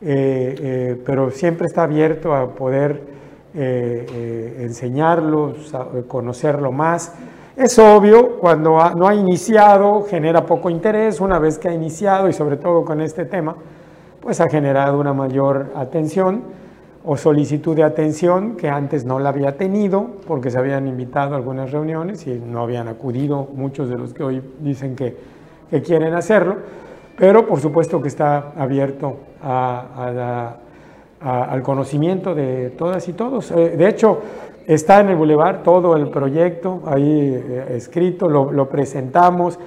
[0.02, 3.20] eh, pero siempre está abierto a poder
[3.54, 5.54] enseñarlo,
[6.08, 7.14] conocerlo más.
[7.56, 12.34] Es obvio, cuando no ha iniciado genera poco interés, una vez que ha iniciado y
[12.34, 13.56] sobre todo con este tema,
[14.22, 16.44] pues ha generado una mayor atención
[17.06, 21.38] o solicitud de atención que antes no la había tenido porque se habían invitado a
[21.38, 23.48] algunas reuniones y no habían acudido.
[23.54, 25.40] Muchos de los que hoy dicen que,
[25.86, 26.58] quieren hacerlo,
[27.16, 29.18] pero por supuesto que está abierto
[31.22, 33.52] al conocimiento de todas y todos.
[33.52, 34.20] Eh, de hecho,
[34.66, 39.60] está en el Boulevard todo el proyecto ahí eh, escrito, lo presentamos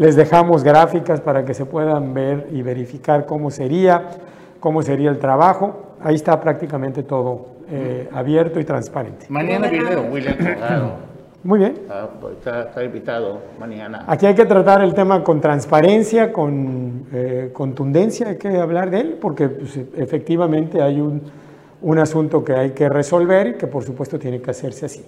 [0.00, 4.08] Les dejamos gráficas para que se puedan ver y verificar cómo sería,
[4.58, 5.96] cómo sería el trabajo.
[6.02, 9.26] Ahí está prácticamente todo eh, abierto y transparente.
[9.28, 10.92] Mañana viene don William Colgado.
[11.44, 11.74] Muy bien.
[12.38, 14.06] Está, está, invitado mañana.
[14.06, 19.00] Aquí hay que tratar el tema con transparencia, con eh, contundencia, hay que hablar de
[19.00, 21.20] él, porque pues, efectivamente hay un,
[21.82, 25.04] un asunto que hay que resolver y que por supuesto tiene que hacerse así.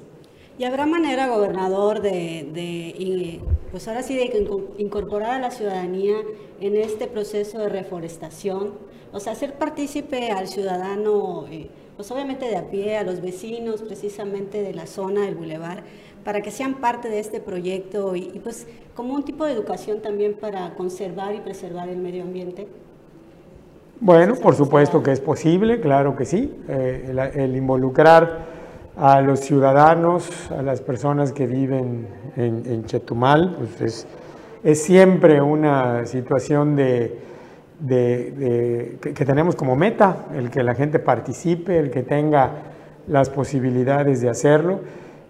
[0.58, 4.46] ¿Y habrá manera, gobernador, de, de, pues ahora sí, de
[4.78, 6.16] incorporar a la ciudadanía
[6.60, 8.72] en este proceso de reforestación?
[9.12, 13.82] O sea, hacer partícipe al ciudadano, eh, pues obviamente de a pie, a los vecinos
[13.82, 15.82] precisamente de la zona del bulevar,
[16.22, 20.34] para que sean parte de este proyecto y, pues como un tipo de educación también
[20.34, 22.68] para conservar y preservar el medio ambiente.
[24.00, 26.52] Bueno, por supuesto que es posible, claro que sí.
[26.68, 28.61] Eh, el involucrar
[28.96, 34.06] a los ciudadanos, a las personas que viven en, Chetumal, pues
[34.62, 37.18] es, siempre una situación de,
[37.88, 42.50] que, tenemos como meta, el que la gente participe, el que tenga
[43.08, 44.80] las posibilidades de hacerlo.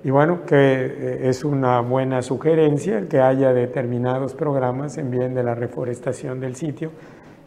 [0.05, 5.33] Y bueno, que eh, es una buena sugerencia el que haya determinados programas en bien
[5.33, 6.90] de la reforestación del sitio,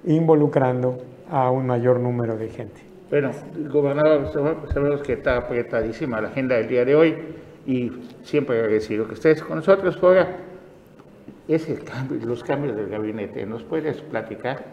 [0.05, 0.97] involucrando
[1.29, 2.84] a un mayor número de gente.
[3.09, 3.31] Bueno,
[3.71, 4.31] gobernador,
[4.73, 7.15] sabemos que está apretadísima la agenda del día de hoy
[7.67, 7.91] y
[8.23, 9.97] siempre agradecido que estés con nosotros.
[10.01, 10.37] Ahora,
[11.47, 14.65] ese cambio, los cambios del gabinete, ¿nos puedes platicar?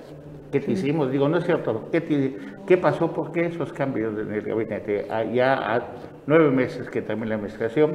[0.50, 1.10] ¿Qué te hicimos?
[1.10, 1.88] Digo, no es cierto.
[1.92, 3.12] ¿Qué, qué pasó?
[3.12, 5.06] ¿Por qué esos cambios en el gabinete?
[5.10, 5.82] Ah, ya a
[6.26, 7.92] nueve meses que termina la administración,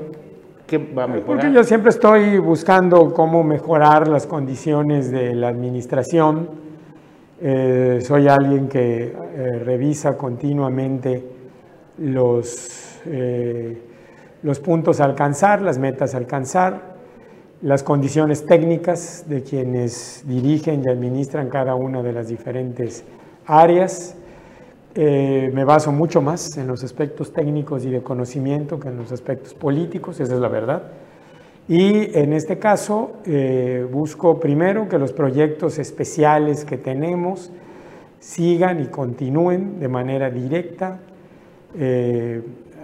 [0.68, 1.26] ¿qué va a mejorar?
[1.26, 6.67] Porque yo siempre estoy buscando cómo mejorar las condiciones de la administración
[7.40, 11.24] eh, soy alguien que eh, revisa continuamente
[12.00, 13.78] los, eh,
[14.42, 16.98] los puntos a alcanzar, las metas a alcanzar,
[17.62, 23.04] las condiciones técnicas de quienes dirigen y administran cada una de las diferentes
[23.46, 24.16] áreas.
[24.96, 29.54] me baso mucho más en los aspectos técnicos y de conocimiento que en los aspectos
[29.54, 30.84] políticos, esa es la verdad.
[31.68, 37.52] Y en este caso eh, busco primero que los proyectos especiales que tenemos
[38.20, 41.00] sigan y continúen de manera directa,
[41.78, 42.42] eh,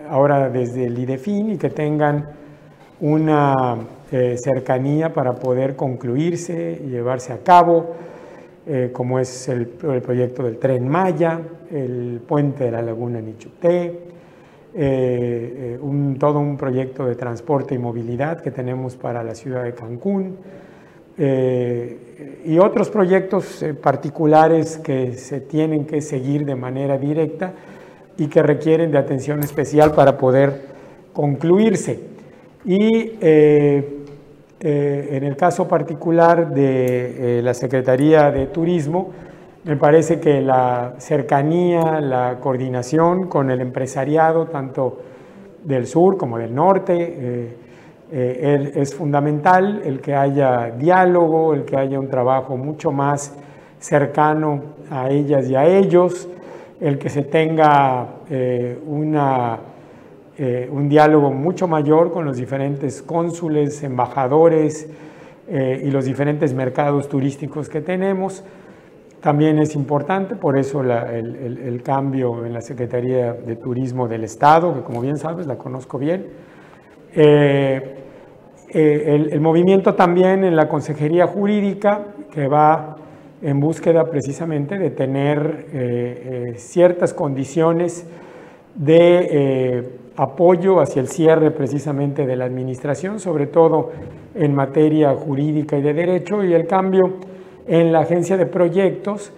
[0.10, 2.28] ahora desde el IDEFIN, y que tengan
[3.00, 3.78] una
[4.12, 7.96] eh, cercanía para poder concluirse y llevarse a cabo,
[8.94, 11.38] como es el, el, proyecto del tren Maya,
[11.70, 14.13] el puente de la laguna Nichuté,
[14.76, 19.76] eh, un, todo un proyecto de transporte y movilidad que tenemos para la ciudad de
[19.76, 20.38] Cancún
[21.16, 27.54] eh, y otros proyectos eh, particulares que se tienen que seguir de manera directa
[28.18, 30.62] y que requieren de atención especial para poder
[31.14, 32.00] concluirse.
[32.66, 39.12] Y en el caso particular de la Secretaría de Turismo,
[39.66, 45.00] me parece que la cercanía, la coordinación con el empresariado, tanto
[45.64, 47.56] del sur como del norte, eh,
[48.12, 53.38] eh, es fundamental el que haya diálogo, el que haya un trabajo mucho más
[53.80, 56.28] cercano a ellas y a ellos,
[56.82, 59.14] el que se tenga eh, un
[60.90, 64.90] diálogo mucho mayor con los diferentes cónsules, embajadores
[65.50, 68.44] y los diferentes mercados turísticos que tenemos
[69.24, 74.82] también es importante, por eso el, cambio en la Secretaría de Turismo del Estado, que
[74.82, 76.28] como bien sabes, la conozco bien.
[77.16, 77.96] Eh,
[78.68, 82.02] eh, el, movimiento también en la Consejería Jurídica,
[82.34, 82.98] que va
[83.42, 88.06] en búsqueda precisamente de tener eh, ciertas condiciones
[88.76, 93.92] de apoyo hacia el cierre precisamente de la administración, sobre todo
[94.36, 97.20] en materia jurídica y de derecho, y el cambio
[97.68, 99.32] en la agencia de proyectos,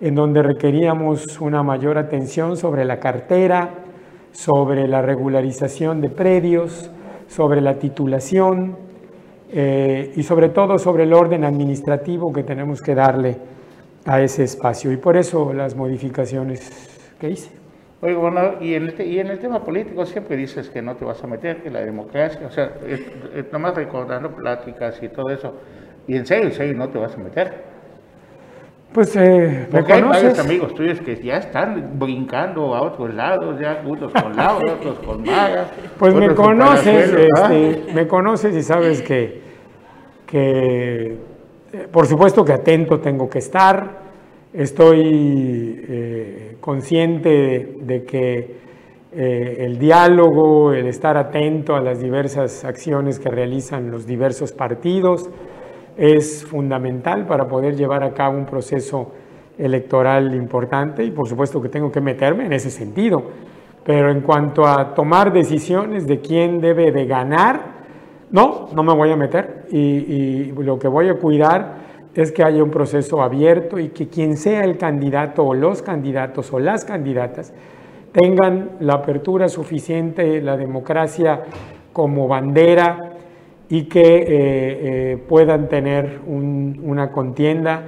[0.00, 3.70] en donde requeríamos una mayor atención sobre la cartera,
[4.32, 6.90] sobre la regularización de predios,
[7.28, 8.76] sobre la titulación
[9.52, 13.36] eh, y sobre todo sobre el orden administrativo que tenemos que darle
[14.04, 14.92] a ese espacio.
[14.92, 16.70] Y por eso las modificaciones
[17.20, 17.50] que hice.
[18.02, 21.04] Oye, bueno, y en, el, y en el tema político siempre dices que no te
[21.04, 22.72] vas a meter, que la democracia, o sea,
[23.52, 25.54] nomás recordando pláticas y todo eso,
[26.06, 27.69] y en serio, en serio, no te vas a meter.
[28.92, 30.16] Pues eh, me Porque conoces.
[30.16, 34.64] hay varios amigos tuyos que ya están brincando a otros lados, ya unos con lados,
[34.78, 35.68] otros con magas.
[35.98, 39.42] Pues me conoces, este, me conoces y sabes que,
[40.26, 41.18] que,
[41.72, 44.00] eh, por supuesto que atento tengo que estar.
[44.52, 48.60] Estoy eh, consciente de que
[49.12, 55.30] eh, el diálogo, el estar atento a las diversas acciones que realizan los diversos partidos,
[55.96, 59.12] es fundamental para poder llevar a cabo un proceso
[59.58, 63.22] electoral importante y por supuesto que tengo que meterme en ese sentido.
[63.84, 67.80] Pero en cuanto a tomar decisiones de quién debe de ganar,
[68.30, 72.62] no, no me voy a meter y, lo que voy a cuidar es que haya
[72.62, 77.52] un proceso abierto y que quien sea el candidato o los candidatos o las candidatas
[78.12, 81.42] tengan la apertura suficiente, la democracia
[81.92, 83.09] como bandera
[83.70, 87.82] y que eh, eh, puedan tener una contienda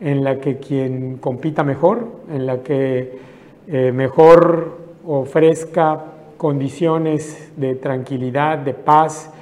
[0.00, 3.18] en la que quien compita mejor, en la que
[3.68, 6.04] eh, mejor ofrezca
[6.36, 9.32] condiciones de tranquilidad, de paz,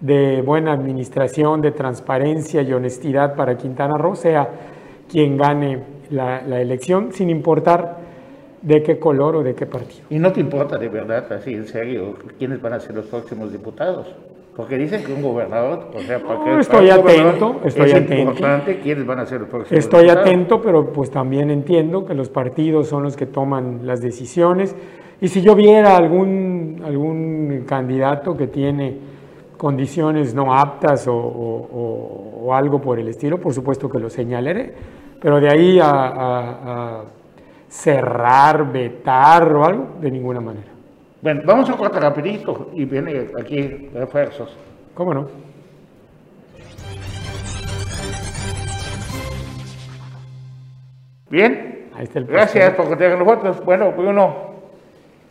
[0.00, 4.48] de buena administración, de transparencia y honestidad para Quintana Roo, sea
[5.10, 7.98] quien gane la, la elección, sin importar
[8.62, 10.06] de qué color o de qué partido.
[10.08, 13.52] ¿Y no te importa de verdad, así en serio, quiénes van a ser los próximos
[13.52, 14.06] diputados?
[14.56, 18.14] Porque dicen que un gobernador, o sea, para no, estoy atento, estoy es atento.
[18.14, 22.28] importante quiénes van a ser los próximos Estoy atento, pero pues también entiendo que los
[22.28, 24.76] partidos son los que toman las decisiones.
[25.20, 28.96] Y si yo viera algún, algún candidato que tiene
[29.56, 34.72] condiciones no aptas o, o- o algo por el estilo, por supuesto que lo señalaré.
[35.20, 37.02] Pero de ahí a, a- a
[37.68, 40.73] cerrar, vetar o algo, de ninguna manera.
[41.24, 44.54] Bueno, vamos a cortar rapidito y viene aquí refuerzos.
[44.92, 45.26] ¿Cómo no?
[51.30, 53.64] Bien, Ahí está el gracias por contar con nosotros.
[53.64, 54.52] Bueno, Bruno,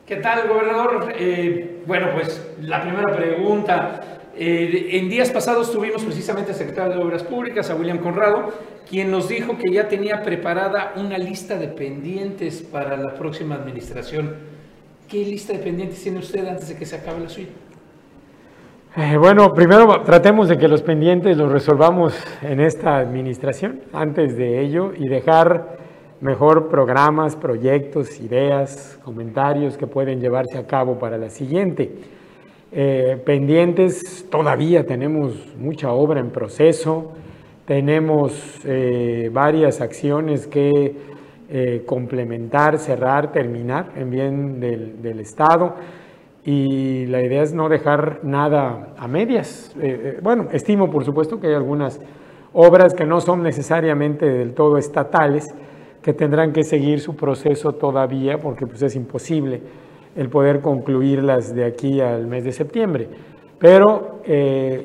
[0.07, 1.13] ¿Qué tal, gobernador?
[1.15, 4.01] Eh, bueno, pues la primera pregunta.
[4.35, 8.51] Eh, en días pasados tuvimos precisamente al secretario de Obras Públicas, a William Conrado,
[8.89, 14.52] quien nos dijo que ya tenía preparada una lista de pendientes para la próxima administración.
[15.13, 17.49] ¿Qué lista de pendientes tiene usted antes de que se acabe la suya?
[18.97, 24.59] Eh, bueno, primero tratemos de que los pendientes los resolvamos en esta administración, antes de
[24.59, 25.77] ello, y dejar
[26.19, 31.91] mejor programas, proyectos, ideas, comentarios que pueden llevarse a cabo para la siguiente.
[32.71, 37.11] Eh, pendientes, todavía tenemos mucha obra en proceso,
[37.67, 38.33] tenemos
[38.65, 41.12] eh, varias acciones que
[41.55, 45.75] eh, complementar, cerrar, terminar en bien del, Estado
[46.43, 49.71] y la idea es no dejar nada a medias.
[49.79, 52.01] Eh, eh, bueno, estimo por supuesto que hay algunas
[52.53, 55.53] obras que no son necesariamente del todo estatales,
[56.01, 59.61] que tendrán que seguir su proceso todavía porque pues, es imposible
[60.15, 63.09] el poder concluirlas de aquí al mes de septiembre.
[63.59, 64.21] Pero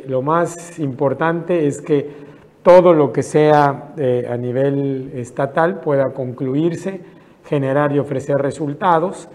[0.06, 2.27] lo más importante es que
[2.68, 7.00] todo lo que sea eh, a nivel estatal pueda concluirse,
[7.46, 9.26] generar y ofrecer resultados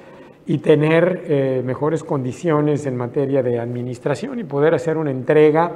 [0.45, 5.71] y tener eh, mejores condiciones en materia de administración y poder hacer una entrega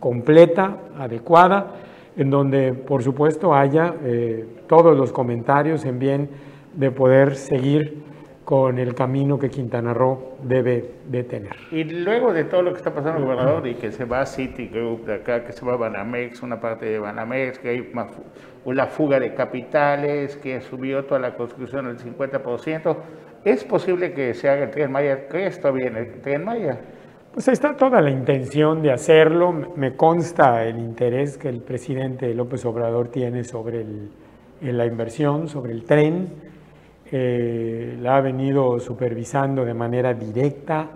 [0.00, 1.76] completa, adecuada,
[2.16, 6.28] en donde por supuesto haya eh, todos los comentarios en bien
[6.74, 8.02] de poder seguir
[8.46, 11.50] con el camino que Quintana Roo debe de tener.
[11.72, 15.14] y luego de todo lo que está pasando, gobernador, y que se va Citigroup de
[15.16, 18.06] acá, que se va Banamex, una parte de Banamex, que hay una,
[18.64, 22.96] una fuga de capitales, que subió toda la construcción al 50%,
[23.44, 25.26] ¿es posible que se haga el Tren Maya?
[25.28, 26.78] ¿Crees todavía en el Tren Maya?
[27.32, 29.52] Pues está toda la intención de hacerlo.
[29.74, 34.08] Me consta el interés que el presidente López Obrador tiene sobre el-
[34.60, 36.28] la inversión, sobre el tren.
[37.18, 40.86] Eh, la ha venido supervisando de manera directa,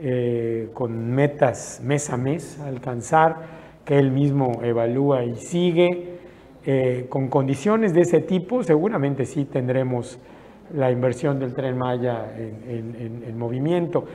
[0.00, 3.36] eh, con metas mes a mes alcanzar,
[3.84, 6.08] que él mismo evalúa y sigue.
[6.66, 10.18] Eh, con condiciones de ese tipo, seguramente sí tendremos
[10.74, 14.06] la inversión del tren Maya en, en- en- en movimiento.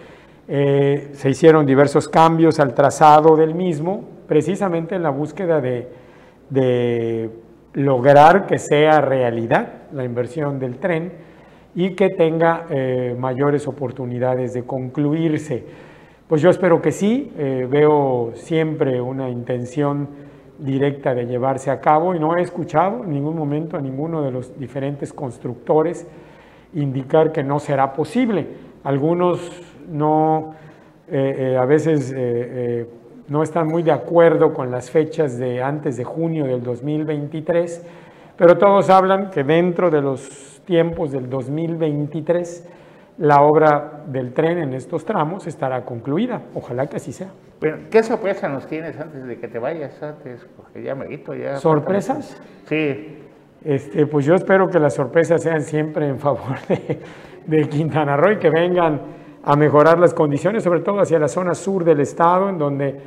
[0.45, 7.29] Se hicieron diversos cambios al trazado del mismo, precisamente en la búsqueda de
[7.75, 11.28] lograr que sea realidad la inversión del tren
[11.76, 15.63] y que tenga eh, mayores oportunidades de concluirse.
[16.28, 20.07] Pues yo espero que sí, eh, veo siempre una intención
[20.57, 24.32] directa de llevarse a cabo y no he escuchado en ningún momento a ninguno de
[24.32, 26.05] los diferentes constructores
[26.74, 28.47] indicar que no será posible.
[28.84, 29.51] Algunos
[29.89, 30.53] no,
[31.07, 32.13] eh, a veces
[33.28, 37.86] no están muy de acuerdo con las fechas de antes de junio del 2023,
[38.38, 42.70] pero todos hablan que dentro de los tiempos del 2023
[43.17, 46.43] la obra del tren en estos tramos estará concluida.
[46.53, 47.32] Ojalá que así sea.
[47.59, 50.01] Pero, ¿Qué sorpresa nos tienes antes de que te vayas?
[50.01, 51.05] Antes, porque ya me
[51.38, 51.55] ya.
[51.57, 52.39] ¿Sorpresas?
[52.65, 53.17] Sí.
[53.65, 56.99] Este, pues yo espero que las sorpresas sean siempre en favor de,
[57.47, 59.01] de Quintana Roo y que vengan
[59.43, 63.01] a mejorar las condiciones, sobre todo hacia la zona sur del estado, en donde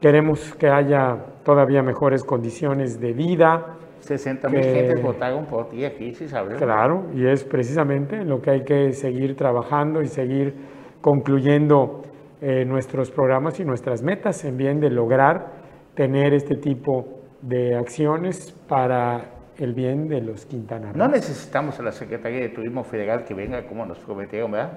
[0.00, 3.76] queremos que haya todavía mejores condiciones de vida.
[4.02, 6.58] 60 mil gentes votaron por ti aquí, sí sabes.
[6.58, 10.54] Claro, y es precisamente en lo que hay que seguir trabajando y seguir
[11.00, 12.02] concluyendo
[12.40, 15.52] eh, nuestros programas y nuestras metas en bien de lograr
[15.94, 20.98] tener este tipo de acciones para el bien de los quintanarroenses.
[20.98, 24.72] No necesitamos a la Secretaría de Turismo Federal que venga como nos prometieron, ¿verdad?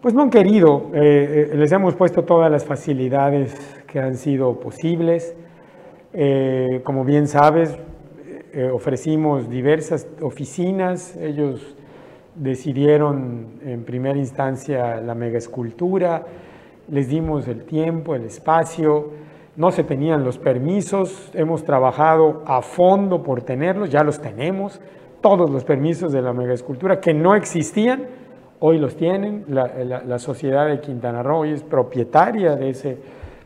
[0.00, 4.58] Pues no han querido, eh, eh, les hemos puesto todas las facilidades que han sido
[4.58, 5.36] posibles.
[6.14, 7.78] Eh, como bien sabes,
[8.72, 11.76] ofrecimos diversas oficinas, ellos
[12.34, 16.24] decidieron en primera instancia la mega escultura,
[16.88, 19.10] les dimos el tiempo, el espacio,
[19.56, 24.80] no se tenían los permisos, hemos trabajado a fondo por tenerlos, ya los tenemos,
[25.20, 28.06] todos los permisos de la megaescultura que no existían,
[28.60, 32.98] hoy los tienen, la, sociedad de Quintana Roo es propietaria de ese,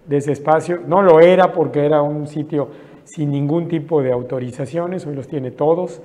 [0.06, 2.68] de ese espacio, no lo era porque era un sitio
[3.04, 6.02] sin ningún tipo de autorizaciones, hoy los tiene todos,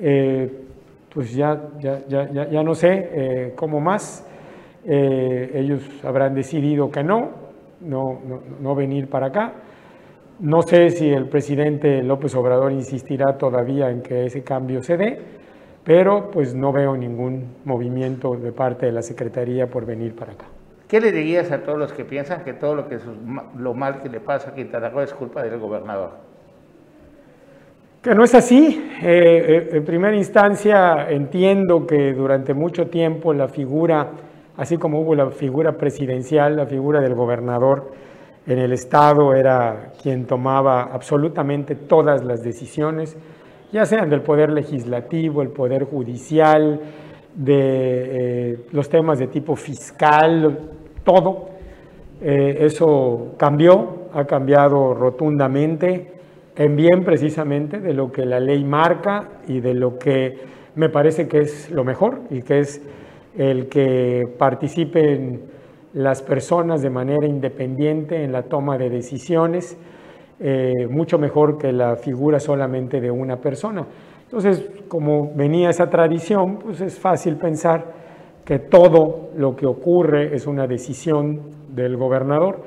[0.00, 0.50] eh,
[1.12, 4.26] pues ya, ya, ya, ya, no sé eh, cómo más,
[4.84, 7.30] eh, ellos habrán decidido que no,
[7.80, 8.20] no,
[8.60, 9.52] no, venir para acá.
[10.40, 15.18] No sé si el presidente López Obrador insistirá todavía en que ese cambio se dé,
[15.84, 20.46] pero pues no veo ningún movimiento de parte de la Secretaría por venir para acá.
[20.94, 22.86] ¿Qué le dirías a todos los que piensan que todo
[23.58, 26.10] lo, mal que le pasa a Quintana Roo es culpa del gobernador?
[28.00, 28.92] Que no es así.
[29.02, 34.08] Eh, eh, en primera instancia entiendo que durante mucho tiempo la figura
[34.56, 37.90] así como hubo la figura presidencial, la figura del gobernador
[38.46, 43.16] en el Estado era quien tomaba absolutamente todas las decisiones,
[43.72, 46.78] ya sean del poder legislativo, el poder judicial,
[47.34, 50.56] de eh, los temas de tipo fiscal,
[51.04, 51.48] todo.
[52.20, 56.12] Eh, eso cambió, ha cambiado rotundamente
[56.56, 60.38] en bien precisamente de lo que la ley marca y de lo que
[60.76, 62.82] me parece que es lo mejor y que es
[63.36, 65.42] el que participen
[65.92, 69.76] las personas de manera independiente en la toma de decisiones,
[70.40, 73.86] eh, mucho mejor que la figura solamente de una persona.
[74.24, 78.03] Entonces, como venía esa tradición, pues es fácil pensar
[78.44, 81.40] que todo lo que ocurre es una decisión
[81.74, 82.60] del gobernador.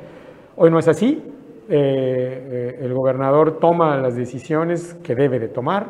[0.56, 1.22] Hoy no es así.
[1.70, 5.88] Eh, eh, el gobernador toma las decisiones que debe de tomar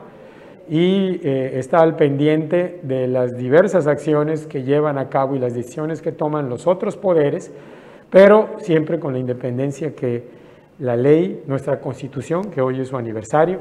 [0.67, 5.53] y eh, está al pendiente de las diversas acciones que llevan a cabo y las
[5.53, 7.53] decisiones que toman los otros poderes,
[8.09, 10.23] pero siempre con la independencia que
[10.79, 13.59] la ley, nuestra constitución, que hoy es su aniversario,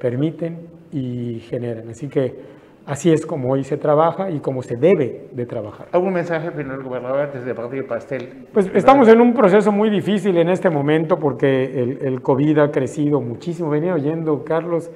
[0.00, 0.58] permiten
[0.92, 1.88] y generan.
[1.88, 2.57] Así que
[2.88, 5.88] así es como hoy se trabaja y como se debe de trabajar.
[5.92, 8.46] ¿Algún mensaje final, gobernador, antes de partir pastel?
[8.52, 12.70] Pues estamos en un proceso muy difícil en este momento porque el, el COVID ha
[12.70, 13.68] crecido muchísimo.
[13.68, 14.90] Venía oyendo, Carlos,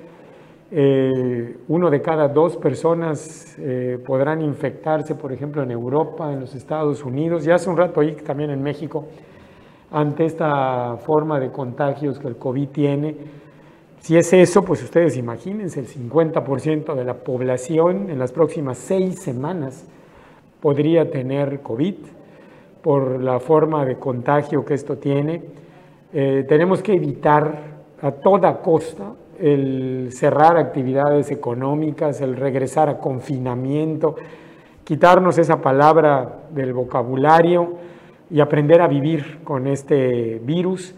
[0.75, 6.55] eh, uno de cada dos personas eh, podrán infectarse, por ejemplo, en Europa, en los
[6.55, 9.05] Estados Unidos, y hace un rato ahí también en México,
[9.91, 13.42] ante esta forma de contagios que el COVID tiene.
[14.03, 19.21] Si es eso, pues ustedes imagínense, el 50% de la población en las próximas seis
[19.21, 19.85] semanas
[20.61, 21.95] podría tener COVID
[22.83, 25.45] por la forma de contagio que esto tiene.
[26.13, 27.63] Eh, tenemos que evitar
[28.01, 34.17] a toda costa el cerrar actividades económicas, el regresar a confinamiento,
[34.83, 37.75] quitarnos esa palabra del vocabulario
[38.29, 40.93] y aprender a vivir con este virus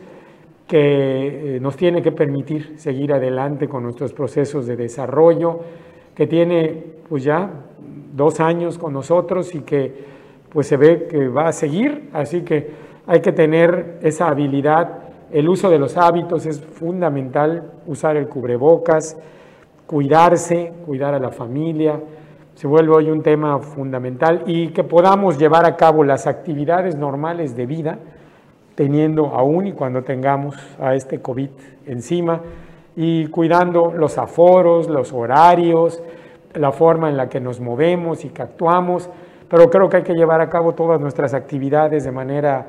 [0.66, 5.60] que eh, nos tiene que permitir seguir adelante con nuestros procesos de desarrollo,
[6.14, 7.50] que tiene pues ya
[8.14, 10.14] dos años con nosotros y que
[10.48, 12.70] pues se ve que va a seguir, así que
[13.06, 15.02] hay que tener esa habilidad.
[15.32, 19.18] El uso de los hábitos es fundamental, usar el cubrebocas,
[19.86, 22.00] cuidarse, cuidar a la familia,
[22.54, 27.56] se vuelve hoy un tema fundamental y que podamos llevar a cabo las actividades normales
[27.56, 27.98] de vida,
[28.74, 31.50] teniendo aún y cuando tengamos a este COVID
[31.86, 32.40] encima
[32.96, 36.02] y cuidando los aforos, los horarios,
[36.54, 39.10] la forma en la que nos movemos y que actuamos,
[39.48, 42.66] pero creo que hay que llevar a cabo todas nuestras actividades de manera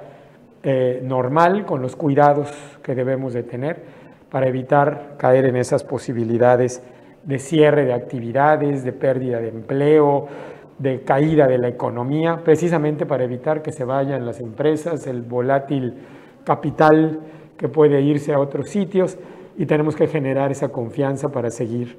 [0.64, 2.52] eh, normal con los cuidados
[2.82, 3.84] que debemos de tener
[4.30, 6.82] para evitar caer en esas posibilidades
[7.24, 10.28] de cierre de actividades, de pérdida de empleo,
[10.78, 15.94] de caída de la economía, precisamente para evitar que se vayan las empresas, el volátil
[16.44, 17.20] capital
[17.58, 19.18] que puede irse a otros sitios
[19.58, 21.98] y tenemos que generar esa confianza para seguir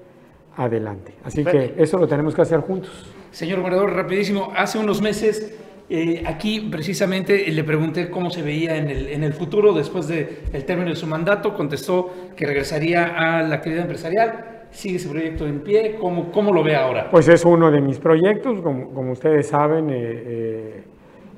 [0.57, 1.15] adelante.
[1.25, 3.13] Así que eso lo tenemos que hacer juntos.
[3.31, 5.57] Señor gobernador, rapidísimo, hace unos meses
[5.89, 10.41] eh, aquí precisamente le pregunté cómo se veía en el, en el futuro después del
[10.53, 11.55] el término de su mandato.
[11.55, 14.56] Contestó que regresaría a la actividad empresarial.
[14.71, 15.97] ¿Sigue ese proyecto en pie?
[16.01, 17.09] ¿Cómo, cómo lo ve ahora?
[17.11, 19.91] Pues es uno de mis proyectos, como, como ustedes saben.
[19.91, 20.85] Eh, eh,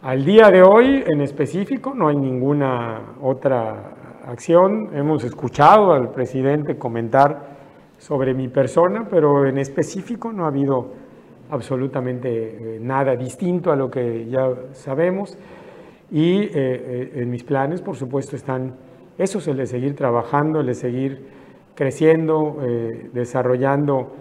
[0.02, 4.90] al día de hoy, en específico, no hay ninguna otra acción.
[4.94, 7.56] Hemos escuchado al presidente comentar
[7.98, 10.92] sobre mi persona, pero en específico no ha habido
[11.50, 15.38] absolutamente eh, nada distinto a lo que ya sabemos.
[16.10, 18.72] Y en mis planes, por supuesto, están
[19.18, 21.38] esos, el de seguir trabajando, el de seguir
[21.78, 22.58] creciendo,
[23.12, 24.12] desarrollando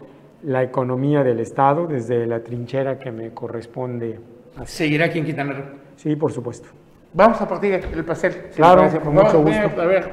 [0.44, 4.20] la economía del Estado desde la trinchera que me corresponde.
[4.64, 5.64] ¿Seguirá aquí en Quintana Roo?
[5.96, 6.70] Sí, por supuesto.
[7.14, 8.52] Vamos a partir el pastel.
[8.56, 9.82] claro, con mucho gusto.
[9.82, 10.12] A ver,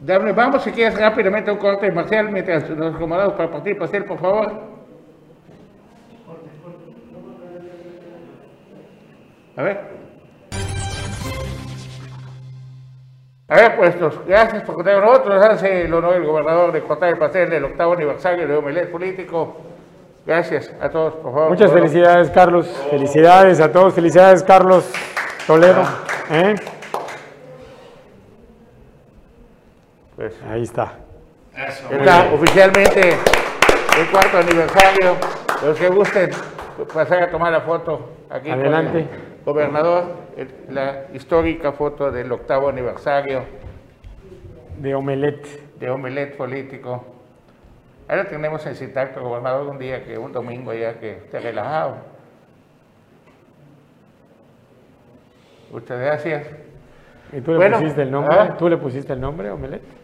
[0.00, 4.04] dame, vamos si quieres rápidamente un corte marcial mientras nos acomodamos para partir el pastel,
[4.04, 4.52] por favor.
[9.56, 9.99] A ver.
[13.50, 15.44] A ver, puestos, gracias por contar con nosotros.
[15.44, 19.56] Hace el honor el gobernador de cortar el pastel del octavo aniversario de Omelet Político.
[20.24, 21.48] Gracias a todos, por favor.
[21.48, 22.68] Muchas felicidades, Carlos.
[22.88, 23.92] Felicidades a todos.
[23.92, 24.88] Felicidades, Carlos
[25.48, 25.82] Toledo.
[26.30, 26.54] ¿Eh?
[30.14, 30.92] Pues, Ahí está.
[31.90, 33.16] está oficialmente
[33.98, 35.16] el cuarto aniversario.
[35.64, 36.30] Los que gusten
[36.94, 38.48] pasar a tomar la foto aquí.
[38.48, 39.08] Adelante
[39.44, 40.04] gobernador,
[40.68, 43.44] la histórica foto del octavo aniversario.
[44.78, 45.78] De Omelet.
[45.78, 47.04] De Omelet político.
[48.08, 51.96] Ahora tenemos en Citacto, gobernador, un día que, un domingo ya que esté relajado.
[55.70, 56.46] Muchas gracias.
[57.32, 58.36] ¿Y tú le pusiste el nombre?
[58.36, 58.56] ¿ah?
[58.58, 59.99] ¿Tú le pusiste el nombre, Omelet?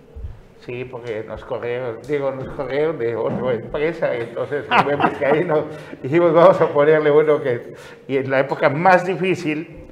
[0.67, 5.65] Sí, porque nos corrieron, digo, nos corrieron de otra empresa, entonces vemos que ahí nos
[6.03, 7.75] dijimos, vamos a ponerle uno que,
[8.09, 9.85] y en la época más difícil,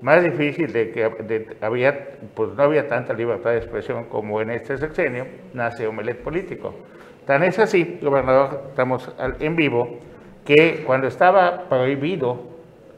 [0.00, 1.10] más difícil de que
[1.60, 6.74] había, pues no había tanta libertad de expresión como en este sexenio, nace Omelet Político.
[7.26, 9.98] Tan es así, gobernador, estamos en vivo,
[10.46, 12.40] que cuando estaba prohibido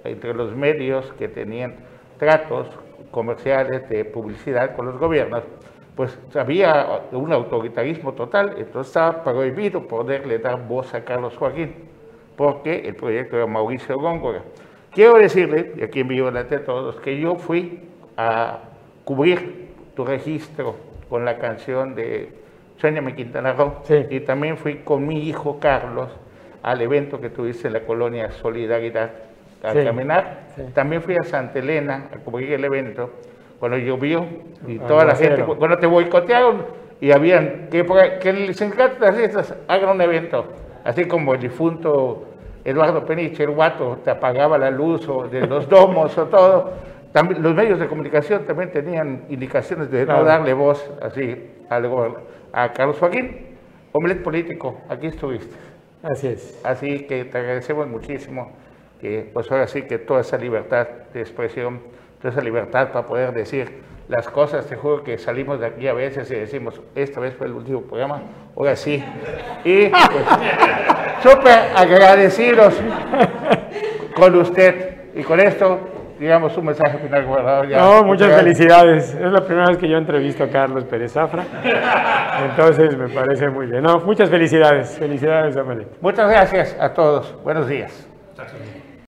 [0.05, 1.75] entre los medios que tenían
[2.17, 2.69] tratos
[3.11, 5.43] comerciales de publicidad con los gobiernos,
[5.97, 11.75] pues había un autoritarismo total, entonces estaba prohibido poderle dar voz a Carlos Joaquín,
[12.37, 14.43] porque el proyecto era Mauricio Góngora.
[14.91, 17.81] Quiero decirle, y aquí en vivo delante de todos, que yo fui
[18.17, 18.59] a
[19.05, 20.77] cubrir tu registro
[21.09, 22.31] con la canción de
[22.77, 26.11] Sueñame Quintana Roo, y también fui con mi hijo Carlos
[26.63, 29.11] al evento que tuviste en la colonia Solidaridad
[29.63, 30.49] a caminar.
[30.75, 33.11] También fui a Santa Elena a cubrir el evento
[33.59, 34.27] cuando llovió
[34.67, 36.65] y toda la gente, cuando te boicotearon
[37.01, 37.85] y habían, que,
[38.21, 40.47] que el sindicato de artistas haga un evento,
[40.85, 42.27] así como el difunto
[42.65, 46.73] Eduardo Peniche, el guato, te apagaba la luz o de los domos o todo.
[47.13, 51.89] También, los medios de comunicación también tenían indicaciones de no darle voz así al,
[52.53, 53.55] a Carlos Joaquín.
[53.93, 55.55] Omelet político, aquí estuviste.
[56.03, 56.61] Así es.
[56.65, 58.53] Así que te agradecemos muchísimo
[59.01, 61.81] que pues ahora sí que toda esa libertad de expresión
[62.31, 64.67] esa libertad para poder decir las cosas.
[64.67, 67.83] Te juro que salimos de aquí a veces y decimos, esta vez fue el último
[67.83, 68.23] programa,
[68.57, 69.03] ahora sí.
[69.65, 70.25] Y pues,
[71.23, 72.75] súper agradecidos
[74.15, 74.95] con usted.
[75.17, 75.79] Y con esto,
[76.19, 77.69] digamos, un mensaje final, gobernador.
[77.69, 79.15] no, muchas felicidades.
[79.15, 81.45] Es la primera vez que yo entrevisto a Carlos Pérez Zafra.
[82.51, 83.83] Entonces, me parece muy bien.
[83.83, 84.99] No, muchas felicidades.
[84.99, 85.87] Felicidades, Amelie.
[86.01, 87.37] Muchas gracias a todos.
[87.45, 88.09] Buenos días.